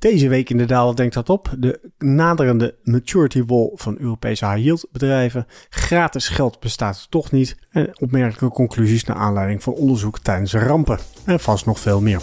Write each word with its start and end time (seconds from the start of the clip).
Deze 0.00 0.28
week 0.28 0.50
in 0.50 0.56
de 0.56 0.64
daal 0.64 0.94
denkt 0.94 1.14
dat 1.14 1.28
op. 1.28 1.54
De 1.58 1.90
naderende 1.98 2.74
maturity 2.82 3.44
wall 3.44 3.70
van 3.74 3.96
Europese 3.98 4.46
high 4.46 4.58
yield 4.58 4.88
bedrijven. 4.92 5.46
Gratis 5.68 6.28
geld 6.28 6.60
bestaat 6.60 7.06
toch 7.10 7.30
niet. 7.30 7.56
En 7.70 8.00
opmerkelijke 8.00 8.56
conclusies 8.56 9.04
naar 9.04 9.16
aanleiding 9.16 9.62
van 9.62 9.72
onderzoek 9.72 10.18
tijdens 10.18 10.52
rampen. 10.52 10.98
En 11.24 11.40
vast 11.40 11.66
nog 11.66 11.80
veel 11.80 12.00
meer. 12.00 12.20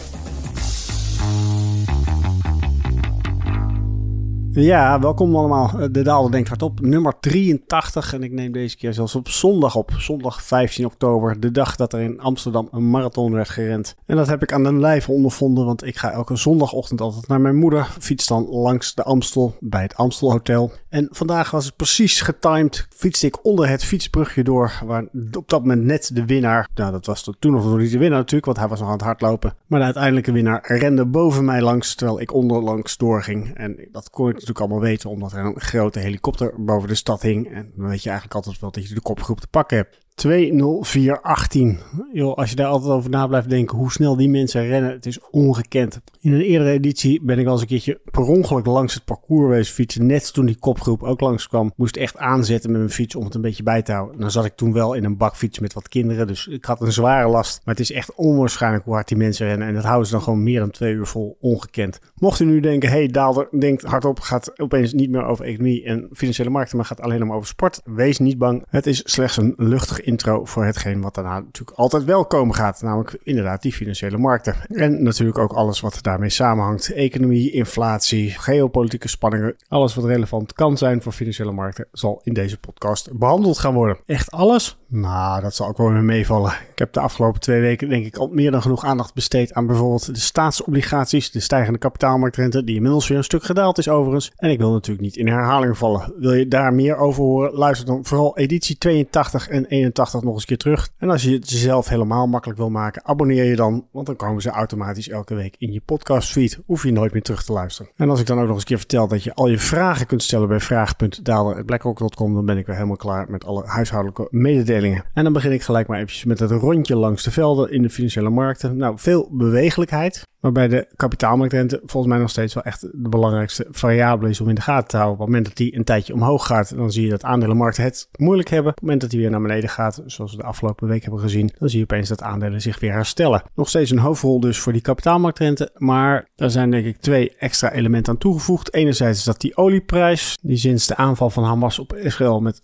Ja, 4.59 4.99
welkom 4.99 5.35
allemaal. 5.35 5.91
De 5.91 6.01
Daalder 6.01 6.31
denkt 6.31 6.47
hardop, 6.47 6.79
nummer 6.79 7.13
83. 7.19 8.13
En 8.13 8.23
ik 8.23 8.31
neem 8.31 8.51
deze 8.51 8.77
keer 8.77 8.93
zelfs 8.93 9.15
op 9.15 9.29
zondag 9.29 9.75
op. 9.75 9.91
Zondag 9.97 10.43
15 10.43 10.85
oktober, 10.85 11.39
de 11.39 11.51
dag 11.51 11.75
dat 11.75 11.93
er 11.93 11.99
in 11.99 12.19
Amsterdam 12.19 12.67
een 12.71 12.89
marathon 12.89 13.31
werd 13.31 13.49
gerend. 13.49 13.95
En 14.05 14.15
dat 14.15 14.27
heb 14.27 14.41
ik 14.41 14.53
aan 14.53 14.63
de 14.63 14.73
lijve 14.73 15.11
ondervonden, 15.11 15.65
want 15.65 15.85
ik 15.85 15.97
ga 15.97 16.11
elke 16.11 16.35
zondagochtend 16.35 17.01
altijd 17.01 17.27
naar 17.27 17.41
mijn 17.41 17.55
moeder. 17.55 17.95
Fiets 17.99 18.27
dan 18.27 18.47
langs 18.49 18.95
de 18.95 19.03
Amstel 19.03 19.55
bij 19.59 19.81
het 19.81 19.95
Amstel 19.95 20.31
Hotel. 20.31 20.71
En 20.89 21.07
vandaag 21.11 21.51
was 21.51 21.65
het 21.65 21.75
precies 21.75 22.21
getimed. 22.21 22.87
Fietste 22.89 23.27
ik 23.27 23.45
onder 23.45 23.69
het 23.69 23.83
fietsbrugje 23.83 24.43
door, 24.43 24.79
waar 24.85 25.05
op 25.37 25.49
dat 25.49 25.59
moment 25.59 25.83
net 25.83 26.09
de 26.13 26.25
winnaar... 26.25 26.69
Nou, 26.75 26.91
dat 26.91 27.05
was 27.05 27.31
toen 27.39 27.51
nog 27.51 27.77
niet 27.77 27.91
de 27.91 27.97
winnaar 27.97 28.19
natuurlijk, 28.19 28.45
want 28.45 28.57
hij 28.57 28.67
was 28.67 28.79
nog 28.79 28.87
aan 28.87 28.93
het 28.93 29.03
hardlopen. 29.03 29.55
Maar 29.67 29.79
de 29.79 29.85
uiteindelijke 29.85 30.31
winnaar 30.31 30.77
rende 30.77 31.05
boven 31.05 31.45
mij 31.45 31.61
langs, 31.61 31.95
terwijl 31.95 32.21
ik 32.21 32.33
onderlangs 32.33 32.97
doorging. 32.97 33.55
En 33.55 33.87
dat 33.91 34.09
kon 34.09 34.27
ik 34.27 34.33
natuurlijk 34.33 34.59
allemaal 34.59 34.79
weten, 34.79 35.09
omdat 35.09 35.31
er 35.31 35.45
een 35.45 35.59
grote 35.59 35.99
helikopter 35.99 36.63
boven 36.63 36.87
de 36.87 36.95
stad 36.95 37.21
hing. 37.21 37.47
En 37.53 37.71
dan 37.75 37.87
weet 37.87 38.03
je 38.03 38.09
eigenlijk 38.09 38.37
altijd 38.37 38.59
wel 38.59 38.71
dat 38.71 38.87
je 38.87 38.93
de 38.93 39.01
kopgroep 39.01 39.39
te 39.39 39.47
pakken 39.47 39.77
hebt. 39.77 40.05
20418. 40.17 41.79
Joh, 42.13 42.35
als 42.35 42.49
je 42.49 42.55
daar 42.55 42.67
altijd 42.67 42.91
over 42.91 43.09
na 43.09 43.27
blijft 43.27 43.49
denken 43.49 43.77
hoe 43.77 43.91
snel 43.91 44.15
die 44.15 44.29
mensen 44.29 44.67
rennen, 44.67 44.91
het 44.91 45.05
is 45.05 45.19
ongekend. 45.31 45.99
In 46.19 46.33
een 46.33 46.41
eerdere 46.41 46.71
editie 46.71 47.21
ben 47.21 47.39
ik 47.39 47.45
al 47.45 47.51
eens 47.51 47.61
een 47.61 47.67
keertje 47.67 47.99
per 48.11 48.23
ongeluk 48.23 48.65
langs 48.65 48.93
het 48.93 49.05
parcours 49.05 49.49
wezen 49.49 49.73
fietsen. 49.73 50.05
Net 50.05 50.33
toen 50.33 50.45
die 50.45 50.59
kopgroep 50.59 51.03
ook 51.03 51.21
langskwam, 51.21 51.71
moest 51.75 51.97
echt 51.97 52.17
aanzetten 52.17 52.71
met 52.71 52.79
mijn 52.79 52.91
fiets 52.91 53.15
om 53.15 53.23
het 53.23 53.35
een 53.35 53.41
beetje 53.41 53.63
bij 53.63 53.81
te 53.81 53.91
houden. 53.91 54.19
Dan 54.19 54.31
zat 54.31 54.45
ik 54.45 54.55
toen 54.55 54.73
wel 54.73 54.93
in 54.93 55.03
een 55.03 55.17
bakfiets 55.17 55.59
met 55.59 55.73
wat 55.73 55.87
kinderen, 55.87 56.27
dus 56.27 56.47
ik 56.47 56.65
had 56.65 56.81
een 56.81 56.91
zware 56.91 57.27
last. 57.27 57.61
Maar 57.65 57.75
het 57.75 57.83
is 57.83 57.91
echt 57.91 58.15
onwaarschijnlijk 58.15 58.83
hoe 58.83 58.93
hard 58.93 59.07
die 59.07 59.17
mensen 59.17 59.47
rennen. 59.47 59.67
En 59.67 59.73
dat 59.73 59.83
houden 59.83 60.05
ze 60.05 60.11
dan 60.11 60.21
gewoon 60.21 60.43
meer 60.43 60.59
dan 60.59 60.71
twee 60.71 60.93
uur 60.93 61.05
vol, 61.05 61.37
ongekend. 61.39 61.99
Mocht 62.15 62.39
u 62.39 62.45
nu 62.45 62.59
denken, 62.59 62.89
hey 62.89 63.07
Daalder 63.07 63.47
denkt 63.59 63.83
hardop, 63.83 64.19
gaat 64.19 64.59
opeens 64.59 64.93
niet 64.93 65.09
meer 65.09 65.25
over 65.25 65.45
economie 65.45 65.83
en 65.83 66.09
financiële 66.13 66.49
markten, 66.49 66.77
maar 66.77 66.85
gaat 66.85 67.01
alleen 67.01 67.27
maar 67.27 67.35
over 67.35 67.47
sport. 67.47 67.81
Wees 67.83 68.19
niet 68.19 68.37
bang. 68.37 68.65
Het 68.69 68.87
is 68.87 69.01
slechts 69.05 69.37
een 69.37 69.53
luchtig 69.57 70.05
intro 70.07 70.45
voor 70.45 70.65
hetgeen 70.65 71.01
wat 71.01 71.15
daarna 71.15 71.39
natuurlijk 71.39 71.77
altijd 71.77 72.03
wel 72.03 72.25
komen 72.25 72.55
gaat. 72.55 72.81
Namelijk 72.81 73.17
inderdaad 73.23 73.61
die 73.61 73.73
financiële 73.73 74.17
markten. 74.17 74.55
En 74.67 75.03
natuurlijk 75.03 75.37
ook 75.37 75.51
alles 75.51 75.79
wat 75.79 75.99
daarmee 76.01 76.29
samenhangt. 76.29 76.93
Economie, 76.93 77.51
inflatie, 77.51 78.29
geopolitieke 78.29 79.07
spanningen. 79.07 79.55
Alles 79.67 79.95
wat 79.95 80.05
relevant 80.05 80.53
kan 80.53 80.77
zijn 80.77 81.01
voor 81.01 81.11
financiële 81.11 81.51
markten 81.51 81.87
zal 81.91 82.21
in 82.23 82.33
deze 82.33 82.57
podcast 82.57 83.17
behandeld 83.17 83.57
gaan 83.57 83.73
worden. 83.73 83.97
Echt 84.05 84.31
alles? 84.31 84.77
Nou, 84.87 85.41
dat 85.41 85.55
zal 85.55 85.67
ook 85.67 85.77
wel 85.77 85.91
weer 85.91 86.03
meevallen. 86.03 86.51
Ik 86.51 86.79
heb 86.79 86.93
de 86.93 86.99
afgelopen 86.99 87.41
twee 87.41 87.61
weken 87.61 87.89
denk 87.89 88.05
ik 88.05 88.17
al 88.17 88.27
meer 88.27 88.51
dan 88.51 88.61
genoeg 88.61 88.85
aandacht 88.85 89.13
besteed 89.13 89.53
aan 89.53 89.67
bijvoorbeeld 89.67 90.05
de 90.05 90.19
staatsobligaties, 90.19 91.31
de 91.31 91.39
stijgende 91.39 91.79
kapitaalmarktrente, 91.79 92.63
die 92.63 92.75
inmiddels 92.75 93.07
weer 93.07 93.17
een 93.17 93.23
stuk 93.23 93.43
gedaald 93.43 93.77
is 93.77 93.89
overigens. 93.89 94.31
En 94.35 94.49
ik 94.49 94.59
wil 94.59 94.71
natuurlijk 94.71 95.05
niet 95.05 95.17
in 95.17 95.27
herhaling 95.27 95.77
vallen. 95.77 96.13
Wil 96.17 96.33
je 96.33 96.47
daar 96.47 96.73
meer 96.73 96.97
over 96.97 97.23
horen? 97.23 97.53
Luister 97.53 97.85
dan 97.85 98.05
vooral 98.05 98.37
editie 98.37 98.77
82 98.77 99.47
en 99.49 99.65
81 99.65 99.96
nog 99.97 100.23
eens 100.23 100.41
een 100.41 100.47
keer 100.47 100.57
terug. 100.57 100.89
En 100.97 101.09
als 101.09 101.23
je 101.23 101.31
het 101.31 101.49
jezelf 101.49 101.87
helemaal 101.87 102.27
makkelijk 102.27 102.59
wil 102.59 102.69
maken, 102.69 103.05
abonneer 103.05 103.43
je 103.43 103.55
dan, 103.55 103.87
want 103.91 104.05
dan 104.05 104.15
komen 104.15 104.41
ze 104.41 104.49
automatisch 104.49 105.09
elke 105.09 105.35
week 105.35 105.55
in 105.57 105.71
je 105.71 105.81
podcast 105.85 106.31
feed. 106.31 106.59
Hoef 106.65 106.83
je 106.83 106.91
nooit 106.91 107.13
meer 107.13 107.21
terug 107.21 107.43
te 107.43 107.51
luisteren. 107.51 107.91
En 107.95 108.09
als 108.09 108.19
ik 108.19 108.25
dan 108.25 108.37
ook 108.39 108.45
nog 108.45 108.51
eens 108.51 108.61
een 108.61 108.67
keer 108.67 108.77
vertel 108.77 109.07
dat 109.07 109.23
je 109.23 109.33
al 109.33 109.47
je 109.47 109.59
vragen 109.59 110.05
kunt 110.05 110.23
stellen 110.23 110.47
bij 110.47 110.59
vraag.daalder.blackrock.com, 110.59 112.33
dan 112.33 112.45
ben 112.45 112.57
ik 112.57 112.65
weer 112.65 112.75
helemaal 112.75 112.95
klaar 112.97 113.29
met 113.29 113.45
alle 113.45 113.65
huishoudelijke 113.65 114.27
mededelingen. 114.31 115.03
En 115.13 115.23
dan 115.23 115.33
begin 115.33 115.51
ik 115.51 115.61
gelijk 115.61 115.87
maar 115.87 115.97
eventjes 115.97 116.23
met 116.23 116.39
het 116.39 116.51
rondje 116.51 116.95
langs 116.95 117.23
de 117.23 117.31
velden 117.31 117.71
in 117.71 117.81
de 117.81 117.89
financiële 117.89 118.29
markten. 118.29 118.77
Nou, 118.77 118.93
veel 118.97 119.29
bewegelijkheid. 119.31 120.25
Waarbij 120.39 120.67
de 120.67 120.87
kapitaalmarktrente 120.95 121.81
volgens 121.85 122.13
mij 122.13 122.21
nog 122.21 122.29
steeds 122.29 122.53
wel 122.53 122.63
echt 122.63 122.81
de 122.81 123.09
belangrijkste 123.09 123.67
variabele 123.71 124.29
is 124.29 124.41
om 124.41 124.49
in 124.49 124.55
de 124.55 124.61
gaten 124.61 124.87
te 124.87 124.97
houden. 124.97 125.19
Op 125.19 125.25
het 125.25 125.27
moment 125.29 125.47
dat 125.47 125.57
die 125.57 125.75
een 125.75 125.83
tijdje 125.83 126.13
omhoog 126.13 126.45
gaat, 126.45 126.75
dan 126.75 126.91
zie 126.91 127.03
je 127.03 127.09
dat 127.09 127.23
aandelenmarkten 127.23 127.83
het 127.83 128.09
moeilijk 128.17 128.49
hebben. 128.49 128.69
Op 128.71 128.75
het 128.75 128.83
moment 128.83 129.01
dat 129.01 129.09
die 129.09 129.19
weer 129.19 129.29
naar 129.29 129.41
beneden 129.41 129.69
gaat, 129.69 130.03
zoals 130.05 130.31
we 130.31 130.37
de 130.37 130.43
afgelopen 130.43 130.87
week 130.87 131.01
hebben 131.01 131.21
gezien, 131.21 131.51
dan 131.57 131.69
zie 131.69 131.77
je 131.77 131.83
opeens 131.83 132.09
dat 132.09 132.21
aandelen 132.21 132.61
zich 132.61 132.79
weer 132.79 132.91
herstellen. 132.91 133.43
Nog 133.55 133.69
steeds 133.69 133.91
een 133.91 133.99
hoofdrol 133.99 134.39
dus 134.39 134.59
voor 134.59 134.73
die 134.73 134.81
kapitaalmarktrente, 134.81 135.71
maar 135.75 136.29
er 136.35 136.51
zijn 136.51 136.71
denk 136.71 136.85
ik 136.85 136.97
twee 136.97 137.35
extra 137.37 137.71
elementen 137.71 138.13
aan 138.13 138.19
toegevoegd. 138.19 138.73
Enerzijds 138.73 139.19
is 139.19 139.25
dat 139.25 139.41
die 139.41 139.57
olieprijs, 139.57 140.37
die 140.41 140.57
sinds 140.57 140.87
de 140.87 140.95
aanval 140.95 141.29
van 141.29 141.43
Hamas 141.43 141.79
op 141.79 141.95
Israël 141.95 142.41
met 142.41 142.61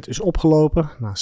is 0.00 0.20
opgelopen. 0.20 0.90
Nou, 0.98 1.14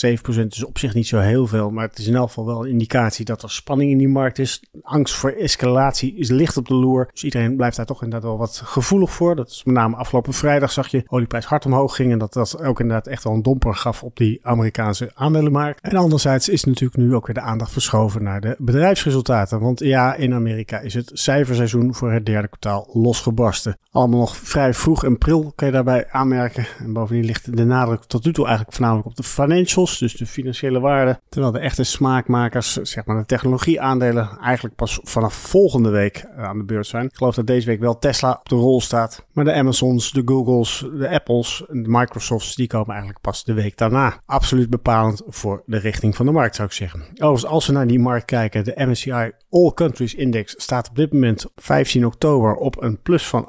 7% 0.45 0.47
is 0.49 0.65
op 0.65 0.79
zich 0.79 0.95
niet 0.95 1.07
zo 1.07 1.19
heel 1.19 1.47
veel, 1.47 1.71
maar 1.71 1.89
het 1.89 1.99
is 1.99 2.07
in 2.07 2.15
elk 2.15 2.29
geval 2.29 2.47
wel 2.47 2.65
een 2.65 2.71
indicatie 2.71 3.25
dat 3.25 3.43
er 3.43 3.51
spanning 3.51 3.91
in 3.91 3.99
die 3.99 4.09
markt 4.09 4.39
is. 4.39 4.63
Angst 4.83 5.15
voor 5.15 5.31
escalatie 5.31 5.57
escalatie 5.59 6.15
is 6.15 6.31
licht 6.31 6.57
op 6.57 6.69
de 6.69 6.75
loer. 6.75 7.09
Dus 7.13 7.25
iedereen 7.25 7.57
blijft 7.57 7.77
daar 7.77 7.87
toch 7.87 8.03
inderdaad 8.03 8.29
wel 8.29 8.39
wat 8.39 8.63
gevoelig 8.65 9.11
voor. 9.11 9.37
Dat 9.37 9.49
is 9.49 9.65
met 9.65 9.75
name 9.75 9.97
afgelopen 9.97 10.33
vrijdag 10.33 10.73
zag 10.73 10.89
je 10.89 11.05
olieprijs 11.07 11.45
hard 11.45 11.67
omhoog 11.67 11.95
ging. 11.95 12.13
En 12.13 12.19
dat 12.19 12.33
dat 12.33 12.63
ook 12.63 12.81
inderdaad 12.81 13.07
echt 13.07 13.25
wel 13.25 13.33
een 13.33 13.43
domper 13.43 13.75
gaf 13.75 14.03
op 14.03 14.17
die 14.17 14.39
Amerikaanse 14.43 15.11
aandelenmarkt. 15.15 15.81
En 15.81 15.97
anderzijds 15.97 16.49
is 16.49 16.65
natuurlijk 16.65 17.01
nu 17.01 17.15
ook 17.15 17.27
weer 17.27 17.35
de 17.35 17.41
aandacht 17.41 17.73
verschoven 17.73 18.23
naar 18.23 18.41
de 18.41 18.57
bedrijfsresultaten. 18.59 19.61
Want 19.61 19.79
ja, 19.79 20.15
in 20.15 20.35
Amerika 20.35 20.79
is 20.79 20.95
het 20.95 21.11
cijferseizoen 21.13 21.95
voor 21.95 22.13
het 22.13 22.27
derde 22.27 22.49
kwartaal 22.49 22.89
losgebarsten. 22.93 23.79
Allemaal 23.91 24.19
nog 24.19 24.37
vrij 24.37 24.75
vroeg 24.75 25.05
in 25.05 25.13
april 25.13 25.53
kan 25.57 25.67
je 25.67 25.73
daarbij 25.75 26.07
aanmerken. 26.11 26.67
En 26.79 26.93
bovendien 26.93 27.25
ligt 27.25 27.57
de 27.57 27.65
nadruk 27.65 28.05
tot 28.05 28.25
nu 28.25 28.33
toe 28.33 28.47
eigenlijk 28.47 28.77
voornamelijk 28.77 29.09
op 29.09 29.17
de 29.17 29.23
financials, 29.23 29.99
dus 29.99 30.17
de 30.17 30.27
financiële 30.27 30.81
waarden. 30.81 31.21
Terwijl 31.29 31.53
de 31.53 31.59
echte 31.59 31.85
smaakmakers, 31.85 32.73
zeg 32.73 33.05
maar 33.05 33.17
de 33.17 33.27
technologieaandelen, 33.27 34.29
eigenlijk 34.43 34.75
pas 34.75 35.01
vanaf 35.03 35.48
volgende 35.49 35.91
week 35.91 36.17
eh, 36.17 36.45
aan 36.45 36.59
de 36.59 36.65
beurt 36.65 36.87
zijn. 36.87 37.05
Ik 37.05 37.17
geloof 37.17 37.35
dat 37.35 37.47
deze 37.47 37.67
week 37.67 37.81
wel 37.81 37.99
Tesla 37.99 38.37
op 38.41 38.49
de 38.49 38.55
rol 38.55 38.81
staat. 38.81 39.27
Maar 39.33 39.45
de 39.45 39.53
Amazons, 39.53 40.13
de 40.13 40.23
Googles, 40.25 40.85
de 40.99 41.09
Apples 41.09 41.65
en 41.69 41.83
de 41.83 41.89
Microsofts, 41.89 42.55
die 42.55 42.67
komen 42.67 42.91
eigenlijk 42.91 43.21
pas 43.21 43.45
de 43.45 43.53
week 43.53 43.77
daarna. 43.77 44.21
Absoluut 44.27 44.71
bepalend 44.71 45.23
voor 45.27 45.63
de 45.67 45.79
richting 45.79 46.17
van 46.17 46.27
de 46.27 46.33
markt, 46.33 46.57
zou 46.57 46.69
ik 46.69 46.75
zeggen. 46.75 47.01
Overigens, 47.01 47.47
als 47.47 47.67
we 47.67 47.73
naar 47.73 47.87
die 47.87 47.99
markt 47.99 48.25
kijken, 48.25 48.65
de 48.65 48.75
MSCI 48.77 49.33
All 49.51 49.73
Countries 49.75 50.15
Index 50.15 50.55
staat 50.57 50.89
op 50.89 50.97
dit 50.97 51.13
moment 51.13 51.47
15 51.57 52.07
oktober 52.07 52.55
op 52.55 52.83
een 52.83 53.03
plus 53.03 53.27
van 53.27 53.47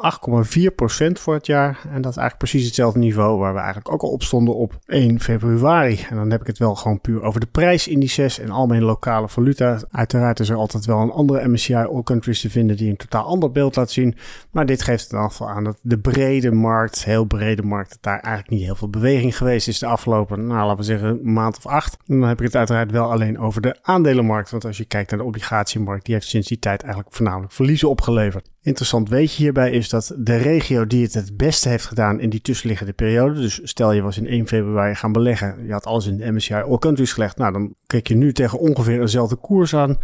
8,4% 1.05 1.11
voor 1.11 1.33
het 1.33 1.45
jaar. 1.45 1.79
En 1.83 2.01
dat 2.01 2.11
is 2.11 2.17
eigenlijk 2.17 2.37
precies 2.37 2.65
hetzelfde 2.65 2.99
niveau 2.99 3.39
waar 3.39 3.53
we 3.53 3.59
eigenlijk 3.59 3.91
ook 3.91 4.01
al 4.01 4.09
op 4.09 4.23
stonden 4.23 4.55
op 4.55 4.79
1 4.85 5.19
februari. 5.19 6.05
En 6.09 6.15
dan 6.15 6.31
heb 6.31 6.41
ik 6.41 6.47
het 6.47 6.57
wel 6.57 6.75
gewoon 6.75 7.01
puur 7.01 7.21
over 7.21 7.39
de 7.39 7.45
prijsindices 7.45 8.39
en 8.39 8.49
algemene 8.49 8.85
lokale 8.85 9.29
valuta. 9.29 9.79
Uiteraard 9.91 10.39
is 10.39 10.49
er 10.49 10.55
altijd 10.55 10.85
wel 10.85 10.99
een 10.99 11.11
andere 11.11 11.47
MSCI 11.47 11.85
All 11.89 12.03
Countries 12.03 12.41
te 12.41 12.49
vinden 12.49 12.77
die 12.77 12.89
een 12.89 12.97
totaal 12.97 13.23
ander 13.23 13.51
beeld 13.51 13.75
laat 13.75 13.91
zien. 13.91 14.15
Maar 14.51 14.65
dit 14.65 14.81
geeft 14.81 15.11
in 15.11 15.19
ieder 15.21 15.47
aan 15.47 15.63
dat 15.63 15.79
de 15.81 15.99
brede 15.99 16.51
markt, 16.51 17.03
heel 17.03 17.25
brede 17.25 17.63
markt, 17.63 17.89
dat 17.89 18.01
daar 18.01 18.19
eigenlijk 18.19 18.49
niet 18.49 18.63
heel 18.63 18.75
veel 18.75 18.89
beweging 18.89 19.37
geweest 19.37 19.67
is 19.67 19.79
de 19.79 19.85
afgelopen, 19.85 20.47
nou 20.47 20.61
laten 20.61 20.77
we 20.77 20.83
zeggen, 20.83 21.33
maand 21.33 21.57
of 21.57 21.65
acht. 21.65 21.97
En 22.07 22.19
dan 22.19 22.27
heb 22.27 22.39
ik 22.39 22.45
het 22.45 22.55
uiteraard 22.55 22.91
wel 22.91 23.11
alleen 23.11 23.39
over 23.39 23.61
de 23.61 23.77
aandelenmarkt. 23.81 24.51
Want 24.51 24.65
als 24.65 24.77
je 24.77 24.85
kijkt 24.85 25.09
naar 25.09 25.19
de 25.19 25.25
obligatiemarkt, 25.25 26.05
die 26.05 26.13
heeft 26.13 26.27
sinds 26.27 26.47
die 26.47 26.59
tijd 26.59 26.81
eigenlijk 26.83 27.15
voornamelijk 27.15 27.53
verliezen 27.53 27.89
opgeleverd. 27.89 28.49
Interessant 28.61 29.09
weetje 29.09 29.43
hierbij 29.43 29.71
is 29.71 29.89
dat 29.89 30.15
de 30.17 30.35
regio 30.35 30.87
die 30.87 31.03
het 31.03 31.13
het 31.13 31.37
beste 31.37 31.69
heeft 31.69 31.85
gedaan 31.85 32.19
in 32.19 32.29
die 32.29 32.41
tussenliggende 32.41 32.93
periode, 32.93 33.33
dus 33.33 33.59
stel 33.63 33.91
je 33.91 34.01
was 34.01 34.17
in 34.17 34.27
1 34.27 34.47
februari 34.47 34.95
gaan 34.95 35.11
beleggen, 35.11 35.65
je 35.65 35.71
had 35.71 35.85
alles 35.85 36.05
in 36.05 36.17
de 36.17 36.31
MSCI 36.31 36.53
All 36.53 36.77
Countries 36.77 37.13
gelegd, 37.13 37.37
nou 37.37 37.51
dan 37.51 37.73
kijk 37.87 38.07
je 38.07 38.15
nu 38.15 38.33
tegen 38.33 38.59
ongeveer 38.59 38.99
dezelfde 38.99 39.35
koers 39.35 39.75
aan. 39.75 39.97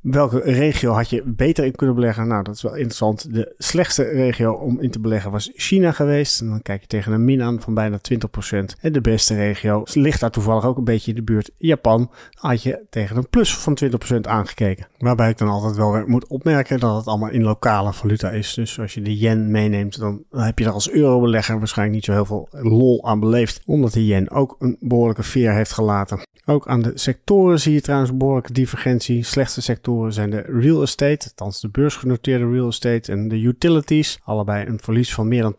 Welke 0.00 0.40
regio 0.40 0.92
had 0.92 1.10
je 1.10 1.22
beter 1.26 1.64
in 1.64 1.74
kunnen 1.74 1.94
beleggen? 1.94 2.28
Nou, 2.28 2.42
dat 2.42 2.54
is 2.54 2.62
wel 2.62 2.74
interessant. 2.74 3.34
De 3.34 3.54
slechtste 3.58 4.02
regio 4.02 4.52
om 4.52 4.80
in 4.80 4.90
te 4.90 5.00
beleggen 5.00 5.30
was 5.30 5.50
China 5.54 5.92
geweest. 5.92 6.40
En 6.40 6.48
dan 6.48 6.62
kijk 6.62 6.80
je 6.80 6.86
tegen 6.86 7.12
een 7.12 7.24
min 7.24 7.42
aan 7.42 7.60
van 7.60 7.74
bijna 7.74 7.98
20%. 7.98 8.58
En 8.80 8.92
de 8.92 9.00
beste 9.00 9.34
regio 9.34 9.82
ligt 9.92 10.20
daar 10.20 10.30
toevallig 10.30 10.64
ook 10.64 10.76
een 10.76 10.84
beetje 10.84 11.10
in 11.10 11.16
de 11.16 11.22
buurt. 11.22 11.50
Japan 11.56 12.10
had 12.30 12.62
je 12.62 12.86
tegen 12.90 13.16
een 13.16 13.28
plus 13.28 13.56
van 13.56 13.78
20% 13.84 14.20
aangekeken. 14.20 14.86
Waarbij 14.98 15.30
ik 15.30 15.38
dan 15.38 15.48
altijd 15.48 15.76
wel 15.76 15.92
weer 15.92 16.08
moet 16.08 16.26
opmerken 16.26 16.80
dat 16.80 16.96
het 16.96 17.06
allemaal 17.06 17.30
in 17.30 17.42
lokale 17.42 17.92
valuta 17.92 18.30
is. 18.30 18.54
Dus 18.54 18.80
als 18.80 18.94
je 18.94 19.02
de 19.02 19.18
yen 19.18 19.50
meeneemt, 19.50 19.98
dan 19.98 20.24
heb 20.30 20.58
je 20.58 20.64
er 20.64 20.70
als 20.70 20.90
eurobelegger 20.90 21.58
waarschijnlijk 21.58 21.96
niet 21.96 22.06
zo 22.06 22.12
heel 22.12 22.24
veel 22.24 22.48
lol 22.50 23.04
aan 23.04 23.20
beleefd. 23.20 23.60
Omdat 23.66 23.92
de 23.92 24.06
yen 24.06 24.30
ook 24.30 24.56
een 24.58 24.76
behoorlijke 24.80 25.22
veer 25.22 25.52
heeft 25.52 25.72
gelaten. 25.72 26.20
Ook 26.44 26.68
aan 26.68 26.82
de 26.82 26.92
sectoren 26.94 27.60
zie 27.60 27.72
je 27.72 27.80
trouwens 27.80 28.16
behoorlijke 28.16 28.52
divergentie. 28.52 29.22
Slechtste 29.22 29.60
zijn 30.08 30.30
de 30.30 30.40
real 30.40 30.82
estate, 30.82 31.26
althans 31.26 31.60
de 31.60 31.68
beursgenoteerde 31.68 32.50
real 32.50 32.68
estate 32.68 33.12
en 33.12 33.28
de 33.28 33.40
utilities. 33.40 34.18
Allebei 34.22 34.66
een 34.66 34.80
verlies 34.80 35.14
van 35.14 35.28
meer 35.28 35.42
dan 35.42 35.54